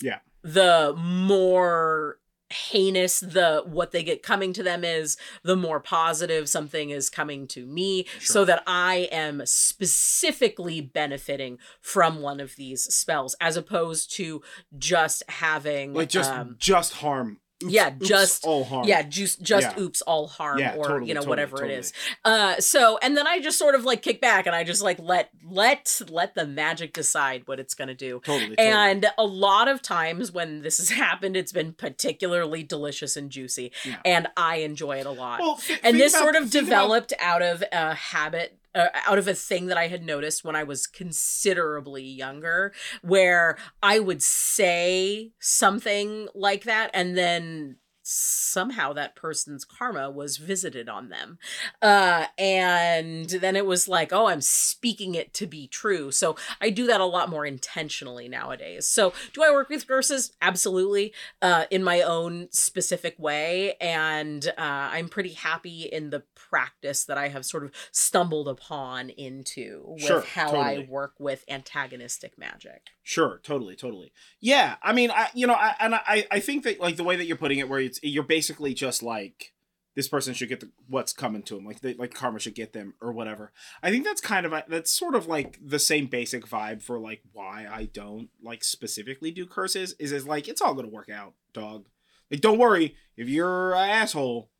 [0.00, 0.20] Yeah.
[0.42, 2.20] The more
[2.50, 7.46] heinous the what they get coming to them is the more positive something is coming
[7.46, 14.14] to me so that i am specifically benefiting from one of these spells as opposed
[14.14, 14.42] to
[14.78, 17.38] just having like just um, just harm.
[17.62, 18.86] Oops, yeah, oops, just- all harm.
[18.86, 19.82] yeah just just Yeah.
[19.82, 21.74] oops all harm Yeah, or totally, you know totally, whatever totally.
[21.74, 21.92] it is
[22.24, 24.98] uh so and then i just sort of like kick back and i just like
[25.00, 28.54] let let let the magic decide what it's gonna do Totally.
[28.54, 28.58] totally.
[28.58, 33.72] and a lot of times when this has happened it's been particularly delicious and juicy
[33.84, 33.96] Yeah.
[34.04, 36.82] and i enjoy it a lot well, thi- and this about- sort of think about-
[36.82, 40.56] developed out of a habit uh, out of a thing that i had noticed when
[40.56, 42.72] i was considerably younger
[43.02, 47.76] where i would say something like that and then
[48.10, 51.38] somehow that person's karma was visited on them.
[51.82, 56.10] Uh and then it was like oh i'm speaking it to be true.
[56.10, 58.86] So i do that a lot more intentionally nowadays.
[58.86, 61.12] So do i work with curses absolutely
[61.42, 63.74] uh in my own specific way.
[63.80, 69.10] And uh i'm pretty happy in the practice that i have sort of stumbled upon
[69.10, 70.86] into with Sure, how totally.
[70.86, 72.86] i work with antagonistic magic.
[73.02, 74.12] Sure, totally, totally.
[74.40, 77.16] Yeah, I mean, I you know, I, and I I think that like the way
[77.16, 79.52] that you're putting it, where it's you're basically just like
[79.98, 82.72] this person should get the, what's coming to them, like they, like karma should get
[82.72, 83.50] them or whatever.
[83.82, 87.00] I think that's kind of a, that's sort of like the same basic vibe for
[87.00, 91.08] like why I don't like specifically do curses is is like it's all gonna work
[91.08, 91.88] out, dog.
[92.30, 94.50] Like don't worry if you're an asshole,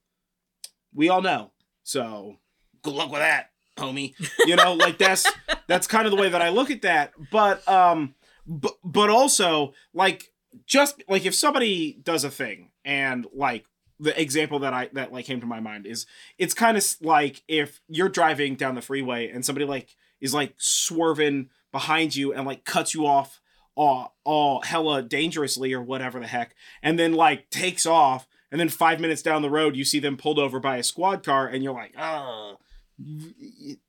[0.93, 1.53] we all know.
[1.85, 2.39] So
[2.83, 4.15] good luck with that, homie.
[4.45, 5.31] You know, like that's
[5.69, 7.13] that's kind of the way that I look at that.
[7.31, 10.33] But um but but also like
[10.67, 13.67] just like if somebody does a thing and like
[14.01, 16.07] the example that I that like came to my mind is
[16.39, 20.55] it's kind of like if you're driving down the freeway and somebody like is like
[20.57, 23.41] swerving behind you and like cuts you off
[23.75, 28.69] all all hella dangerously or whatever the heck and then like takes off and then
[28.69, 31.63] 5 minutes down the road you see them pulled over by a squad car and
[31.63, 32.57] you're like oh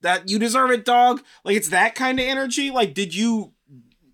[0.01, 1.21] that you deserve it dog.
[1.43, 2.71] Like it's that kind of energy.
[2.71, 3.53] Like did you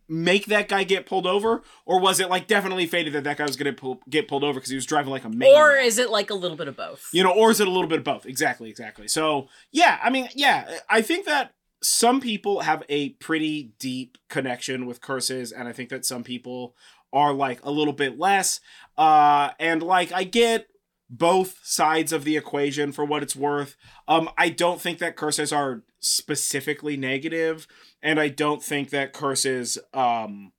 [0.08, 3.46] make that guy get pulled over or was it like definitely fated that that guy
[3.46, 5.50] was gonna pull, get pulled over because he was driving like a man?
[5.56, 7.10] or is it like a little bit of both?
[7.12, 8.26] You know or is it a little bit of both?
[8.26, 9.08] Exactly exactly.
[9.08, 14.86] So yeah i mean yeah i think that some people have a pretty deep connection
[14.86, 16.76] with curses and i think that some people
[17.14, 18.60] are like a little bit less.
[18.98, 20.68] Uh and like i get
[21.10, 23.76] both sides of the equation for what it's worth.
[24.08, 27.68] Um i don't think that curses are specifically negative
[28.06, 30.54] and i don't think that curses um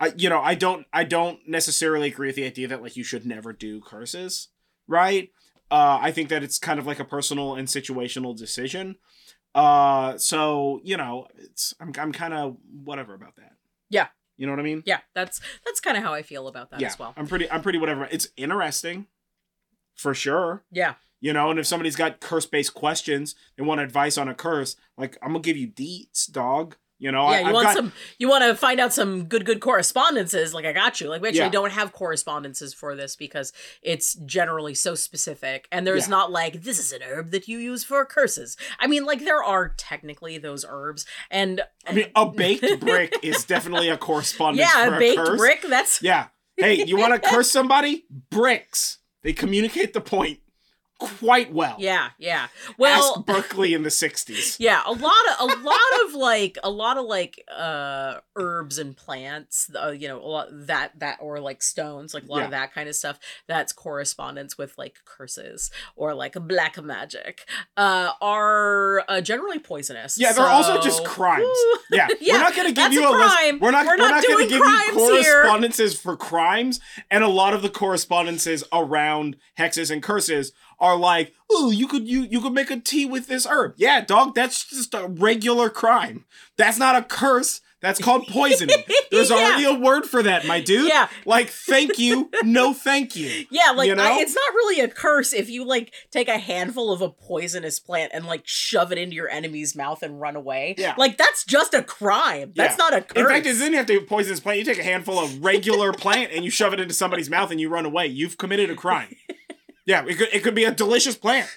[0.00, 3.04] I, you know i don't i don't necessarily agree with the idea that like you
[3.04, 4.48] should never do curses
[4.88, 5.30] right
[5.70, 8.96] uh, I think that it's kind of like a personal and situational decision.
[9.54, 13.52] Uh, so you know, it's I'm I'm kind of whatever about that.
[13.88, 14.08] Yeah.
[14.36, 14.82] you know what I mean.
[14.86, 17.50] yeah that's that's kind of how i feel about that yeah, as well I'm pretty
[17.50, 18.08] I'm pretty whatever.
[18.10, 19.06] It's interesting,
[19.94, 20.64] for sure.
[20.70, 24.34] yeah You know, and if somebody's got curse based questions, they want advice on a
[24.34, 26.76] curse, like I'm gonna give you deets, dog.
[27.04, 29.44] You know, yeah I, you want got, some you want to find out some good
[29.44, 31.50] good correspondences like i got you like we actually Yeah.
[31.50, 33.52] don't have correspondences for this because
[33.82, 36.16] it's generally so specific and there's Yeah.
[36.16, 39.44] not like this is an herb that you use for curses i mean like there
[39.44, 44.86] are technically those herbs and I mean, a baked brick is definitely a correspondence yeah
[44.86, 45.38] for a a baked curse.
[45.38, 46.28] brick that's Yeah.
[46.56, 48.04] Hey, you want to curse somebody?
[48.30, 48.98] Bricks.
[49.22, 50.38] They communicate the point
[51.06, 51.76] quite well.
[51.78, 52.48] yeah yeah
[52.78, 54.56] well Ask Berkeley in the 60s.
[54.58, 58.96] Yeah, a lot of a lot of like a lot of like uh herbs and
[58.96, 62.50] plants, uh, you know, a lot that that or like stones, like a lot of
[62.50, 63.18] that kind of stuff.
[63.46, 67.46] That's correspondence with like curses or like black magic.
[67.76, 70.18] Uh, are uh, generally poisonous.
[70.18, 71.46] Yeah, they're also just crimes.
[71.90, 73.60] Yeah, Yeah, we're not going to give you a a, list.
[73.60, 73.86] We're not.
[73.86, 75.42] We're We're not not, going to give you crimes here.
[75.42, 81.34] correspondences for crimes, and a lot of the correspondences around hexes and curses are like,
[81.52, 84.64] "Ooh, you could you you could make a tea with this herb." Yeah, dog, that's
[84.68, 86.24] just a regular crime.
[86.56, 87.60] That's not a curse.
[87.80, 88.82] That's called poisoning.
[89.10, 89.36] There's Yeah.
[89.36, 90.88] already a word for that, my dude.
[90.88, 91.08] Yeah.
[91.26, 93.44] Like, thank you, no thank you.
[93.50, 94.02] Yeah, like You know?
[94.04, 97.78] I, it's not really a curse if you like take a handful of a poisonous
[97.78, 100.76] plant and like shove it into your enemy's mouth and run away.
[100.78, 100.94] Yeah.
[100.96, 102.52] like that's just a crime.
[102.56, 102.84] That's Yeah.
[102.84, 103.20] not a curse.
[103.22, 104.60] In fact, it doesn't have to be a poisonous plant.
[104.60, 107.60] You take a handful of regular plant and you shove it into somebody's mouth and
[107.60, 108.06] you run away.
[108.06, 109.14] You've committed a crime.
[109.86, 111.48] Yeah, it could, it could be a delicious plant.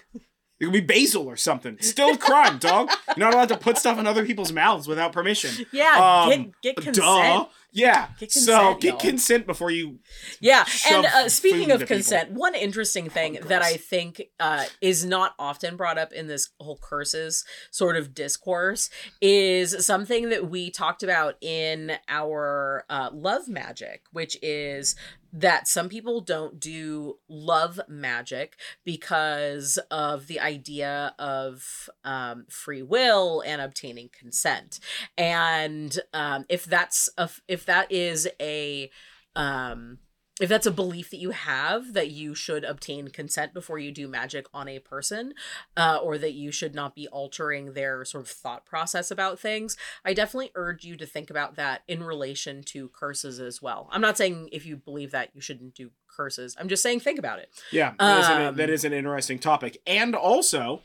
[0.59, 1.77] It could be basil or something.
[1.81, 2.89] Still a crime, dog.
[3.15, 5.65] You're not allowed to put stuff in other people's mouths without permission.
[5.71, 6.29] Yeah, Um,
[6.61, 6.95] get get consent.
[7.05, 7.45] Duh.
[7.71, 8.07] Yeah.
[8.19, 8.99] Get so get y'all.
[8.99, 9.99] consent before you.
[10.39, 11.97] Yeah, and uh, speaking of to people.
[11.97, 16.27] consent, one interesting thing Oh, that I think uh, is not often brought up in
[16.27, 18.89] this whole curses sort of discourse
[19.21, 24.95] is something that we talked about in our uh, love magic, which is
[25.33, 33.43] that some people don't do love magic because of the idea of um, free will
[33.45, 34.79] and obtaining consent
[35.17, 38.89] and um, if that's a if that is a
[39.35, 39.99] um
[40.39, 44.07] if that's a belief that you have that you should obtain consent before you do
[44.07, 45.33] magic on a person
[45.75, 49.75] uh, or that you should not be altering their sort of thought process about things
[50.05, 54.01] i definitely urge you to think about that in relation to curses as well i'm
[54.01, 57.39] not saying if you believe that you shouldn't do curses i'm just saying think about
[57.39, 59.77] it Yeah, that, is an, Um, that is an interesting topic.
[59.85, 60.81] And also,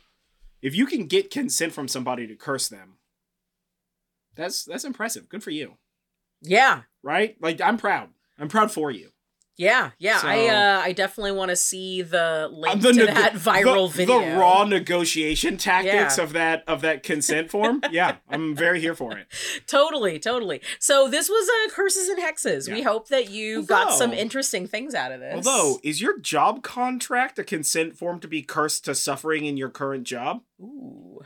[0.60, 2.98] if you can get consent from somebody to curse them,
[4.34, 5.28] that's that's impressive.
[5.28, 5.76] Good for you,
[6.42, 7.36] yeah right?
[7.40, 8.10] Like I'm proud.
[8.38, 9.10] I'm proud for you.
[9.58, 13.34] yeah yeah i uh i definitely want to see the link the, to neg- that
[13.34, 16.24] viral the, video The raw negotiation tactics Yeah.
[16.24, 17.82] of that of that consent form.
[17.92, 19.26] Yeah, I'm very here for it.
[19.66, 24.12] totally totally so this was uh curses and hexes we hope that you got some
[24.14, 28.42] interesting things out of this Although, is your job contract a consent form to be
[28.42, 30.40] cursed to suffering in your current job?
[30.60, 31.20] Ooh.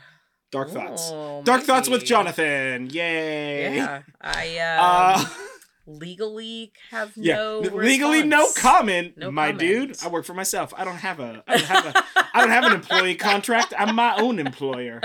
[0.51, 1.09] Dark thoughts.
[1.13, 2.05] Oh, Dark thoughts with.
[2.05, 2.89] Jonathan.
[2.89, 3.75] Yay.
[3.77, 4.57] Yeah, I
[5.19, 5.29] um, Uh,
[5.87, 7.35] legally have yeah.
[7.35, 9.59] no legally no comment, No my comment.
[9.59, 9.97] dude.
[10.03, 10.73] I work for myself.
[10.77, 12.03] I don't have a I don't have a
[12.33, 13.73] I don't have an employee contract.
[13.77, 15.01] I'm my own employer.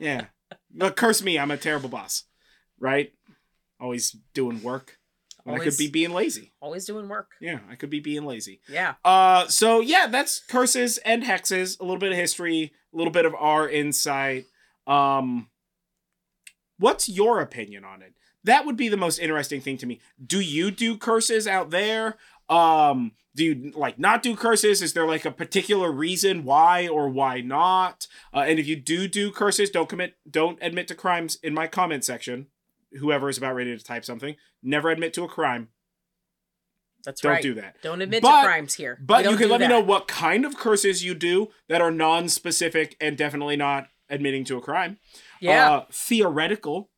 [0.00, 0.26] Yeah.
[0.72, 2.24] But curse me, I'm a terrible boss.
[2.78, 3.12] Right?
[3.80, 4.98] Always doing work.
[5.44, 6.52] When I could be being lazy.
[6.60, 7.30] Always doing work.
[7.40, 8.60] Yeah, I could be being lazy.
[8.68, 8.94] Yeah.
[9.04, 13.24] Uh so yeah, that's curses and hexes, a little bit of history, a little bit
[13.24, 14.46] of our insight.
[14.88, 15.48] Um
[16.78, 18.14] what's your opinion on it?
[18.44, 20.00] That would be the most interesting thing to me.
[20.24, 22.16] Do you do curses out there?
[22.48, 24.82] Um do you like not do curses?
[24.82, 28.08] Is there like a particular reason why or why not?
[28.34, 31.68] Uh, and if you do do curses, don't commit don't admit to crimes in my
[31.68, 32.48] comment section.
[32.98, 35.68] Whoever is about ready to type something, never admit to a crime.
[37.04, 37.30] That's right.
[37.30, 37.42] Don't right.
[37.42, 37.76] do that.
[37.80, 38.98] Don't admit But- to crimes here.
[39.00, 42.96] But you can let me know what kind of curses you do that are non-specific
[43.00, 44.98] and definitely not admitting to a crime.
[45.40, 45.70] Yeah.
[45.70, 46.90] Uh, theoretical,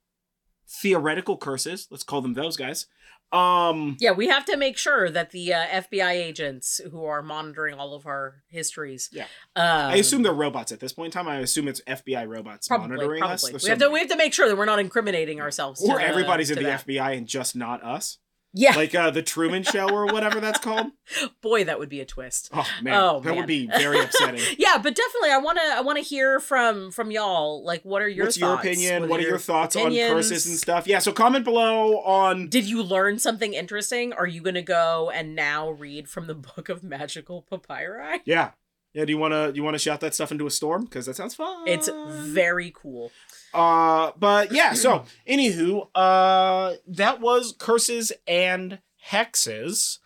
[0.69, 1.87] theoretical curses.
[1.91, 2.87] Let's call them those guys.
[3.33, 7.75] Um, yeah, we have to make sure that the uh, FBI agents who are monitoring
[7.79, 9.09] all of our histories.
[9.13, 9.23] Yeah.
[9.55, 11.29] Um, I assume they're robots at this point in time.
[11.29, 13.43] I assume it's FBI robots probably monitoring us.
[13.43, 13.53] probably.
[13.53, 15.81] There's We have to we have to make sure that we're not incriminating ourselves.
[15.81, 16.85] or the- everybody's in the that.
[16.87, 18.19] FBI and just not us,
[18.53, 20.89] Yeah, like uh, the Truman Show or whatever that's called.
[21.41, 22.51] boy, that would be a twist.
[22.53, 23.37] Oh man, Oh, that man.
[23.39, 24.41] would be very upsetting.
[24.59, 25.65] yeah, but definitely, I want to.
[25.77, 27.65] I want to hear from from y'all.
[27.65, 28.39] Like, what are your thoughts?
[28.39, 29.09] Your opinion?
[29.09, 30.11] What are your thoughts opinions?
[30.11, 30.87] on curses and stuff?
[30.89, 34.13] Yeah, so comment below on Did you learn something interesting?
[34.13, 38.21] Are you gonna go and now read from the book of magical papyri?
[38.25, 38.51] Yeah.
[38.93, 40.87] Yeah, do you want to do you want to shout that stuff into a storm
[40.87, 41.69] cuz that sounds fun.
[41.69, 43.13] It's very cool.
[43.55, 48.81] uh but yeah, so anywho, uh that was curses and
[49.11, 49.99] hexes.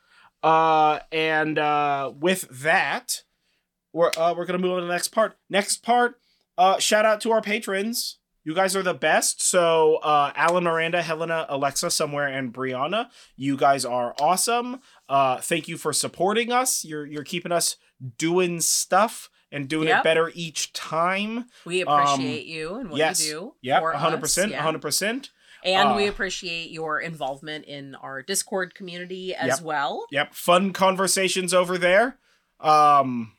[0.42, 3.22] Uh and uh with that,
[3.92, 5.36] we're uh we're going to move on to the next part.
[5.48, 6.20] Next part,
[6.58, 8.18] uh shout out to our patrons.
[8.46, 9.42] You guys are the best.
[9.42, 14.82] So, uh, Alan, Miranda, Helena, Alexa, somewhere, and Brianna, you guys are awesome.
[15.08, 16.84] Uh, thank you for supporting us.
[16.84, 17.76] You're you're keeping us
[18.18, 20.00] doing stuff and doing Yep.
[20.00, 21.46] it better each time.
[21.64, 23.24] We appreciate you and what Um, yes.
[23.24, 23.54] you do.
[23.62, 24.62] Yep, for hundred us, percent, yeah.
[24.62, 25.30] hundred percent.
[25.62, 29.60] And we Uh, appreciate your involvement in our Discord community as Yep.
[29.62, 30.06] well.
[30.10, 32.18] Yep, fun conversations over there.
[32.60, 33.32] Um,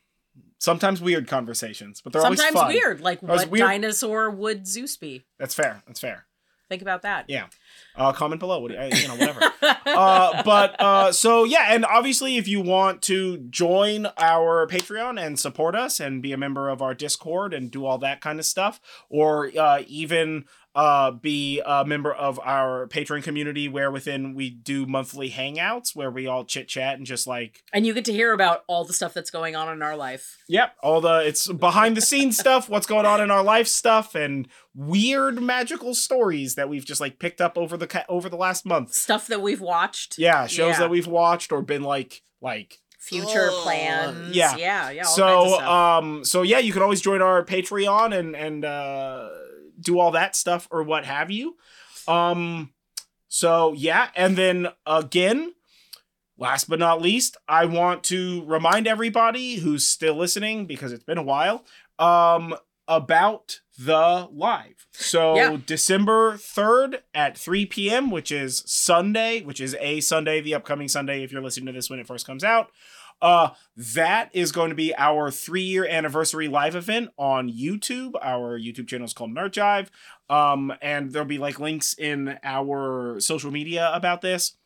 [0.58, 2.68] sometimes weird conversations, but they're Sometimes always fun.
[2.74, 3.68] weird, like what weird.
[3.68, 5.26] dinosaur would Zeus be?
[5.38, 5.84] That's fair.
[5.86, 6.26] That's fair.
[6.70, 7.26] Think about that.
[7.28, 7.48] Yeah.
[7.96, 8.60] Uh, comment below.
[8.60, 9.42] What do you, you know, whatever.
[9.86, 15.40] uh, but uh, so yeah, and obviously, if you want to join our Patreon and
[15.40, 18.46] support us and be a member of our Discord and do all that kind of
[18.46, 18.80] stuff,
[19.10, 20.46] or uh, even
[20.76, 26.12] uh, be a member of our Patreon community, where within we do monthly hangouts where
[26.12, 28.92] we all chit chat and just like and you get to hear about all the
[28.92, 30.38] stuff that's going on in our life.
[30.50, 34.16] Yep, all the it's behind the scenes stuff, what's going on in our life stuff,
[34.16, 38.36] and weird magical stories that we've just like picked up over the ca- over the
[38.38, 38.94] last month.
[38.94, 40.18] Stuff that we've watched.
[40.20, 40.80] Yeah, shows Yeah.
[40.80, 42.80] that we've watched or been like like.
[43.00, 44.36] Future Oh, plans.
[44.36, 44.56] yeah.
[44.58, 44.90] Yeah.
[44.90, 45.04] Yeah.
[45.04, 45.70] All kinds of So stuff.
[45.70, 49.30] um, so yeah, you can always join our Patreon and and uh,
[49.80, 51.56] do all that stuff or what have you.
[52.08, 52.74] Um,
[53.28, 55.54] so yeah, and then again,
[56.38, 61.18] last but not least, I want to remind everybody who's still listening because it's been
[61.20, 61.64] a while
[62.00, 62.56] um,
[62.88, 64.88] about the live.
[64.92, 65.58] So Yeah.
[65.66, 71.24] December 3rd at 3 p.m., which is Sunday, which is a Sunday, the upcoming Sunday,
[71.24, 72.72] if you're listening to this when it first comes out.
[73.22, 78.12] Uh, that is going to be our three year anniversary live event on YouTube.
[78.22, 79.88] Our YouTube channel is called Nerd Jive.
[80.30, 84.58] Um, and there'll be like links in our social media about this.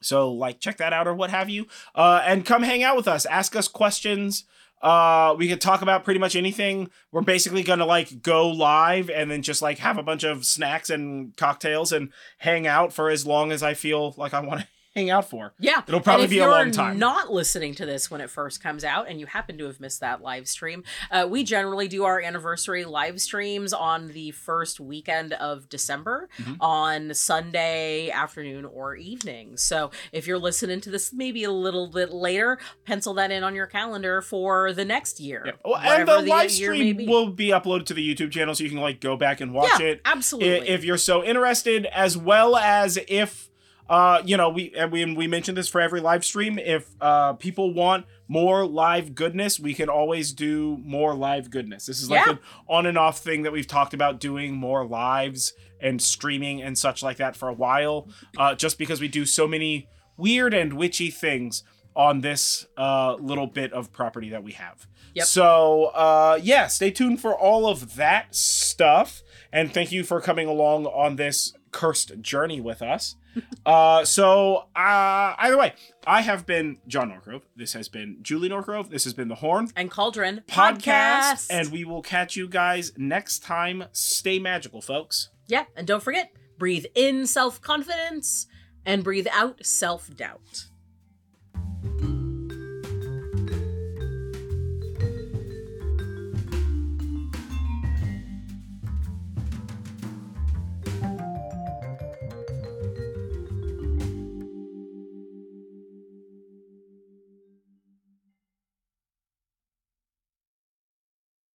[0.00, 1.66] So like check that out or what have you.
[1.94, 3.26] Uh, and come hang out with us.
[3.26, 4.44] Ask us questions.
[4.80, 6.90] Uh, we could talk about pretty much anything.
[7.10, 10.90] We're basically gonna like go live and then just like have a bunch of snacks
[10.90, 14.68] and cocktails and hang out for as long as I feel like I want to
[14.98, 15.54] hang out for.
[15.58, 15.82] Yeah.
[15.86, 16.98] It'll probably be a you're long time.
[16.98, 20.00] not listening to this when it first comes out and you happen to have missed
[20.00, 25.32] that live stream, uh, we generally do our anniversary live streams on the first weekend
[25.34, 26.56] of December Mhm.
[26.60, 29.56] on Sunday afternoon or evening.
[29.56, 33.54] So if you're listening to this maybe a little bit later, pencil that in on
[33.54, 35.42] your calendar for the next year.
[35.46, 35.52] Yeah.
[35.64, 37.06] Well, and whatever the live stream be.
[37.06, 39.70] will be uploaded to the YouTube channel so you can like go back and watch
[39.78, 40.00] yeah, it.
[40.04, 40.68] absolutely.
[40.68, 43.48] if you're so interested as well as if
[43.88, 47.32] uh you know we and we we mentioned this for every live stream if uh
[47.34, 52.26] people want more live goodness we can always do more live goodness this is like
[52.26, 52.32] Yeah.
[52.34, 52.38] an
[52.68, 57.02] on and off thing that we've talked about doing more lives and streaming and such
[57.02, 61.10] like that for a while uh just because we do so many weird and witchy
[61.10, 61.62] things
[61.96, 65.26] on this uh little bit of property that we have Yep.
[65.26, 70.46] so uh yeah stay tuned for all of that stuff and thank you for coming
[70.46, 73.14] along on this cursed journey with us.
[73.66, 75.74] uh, so uh, either way,
[76.06, 77.42] I have been John Norgrove.
[77.56, 78.90] This has been Julie Norgrove.
[78.90, 83.42] This has been the Horn and Cauldron podcast, and we will catch you guys next
[83.42, 83.84] time.
[83.92, 85.30] Stay magical, folks.
[85.46, 88.46] yeah, and don't forget, breathe in self confidence
[88.84, 90.66] and breathe out self doubt.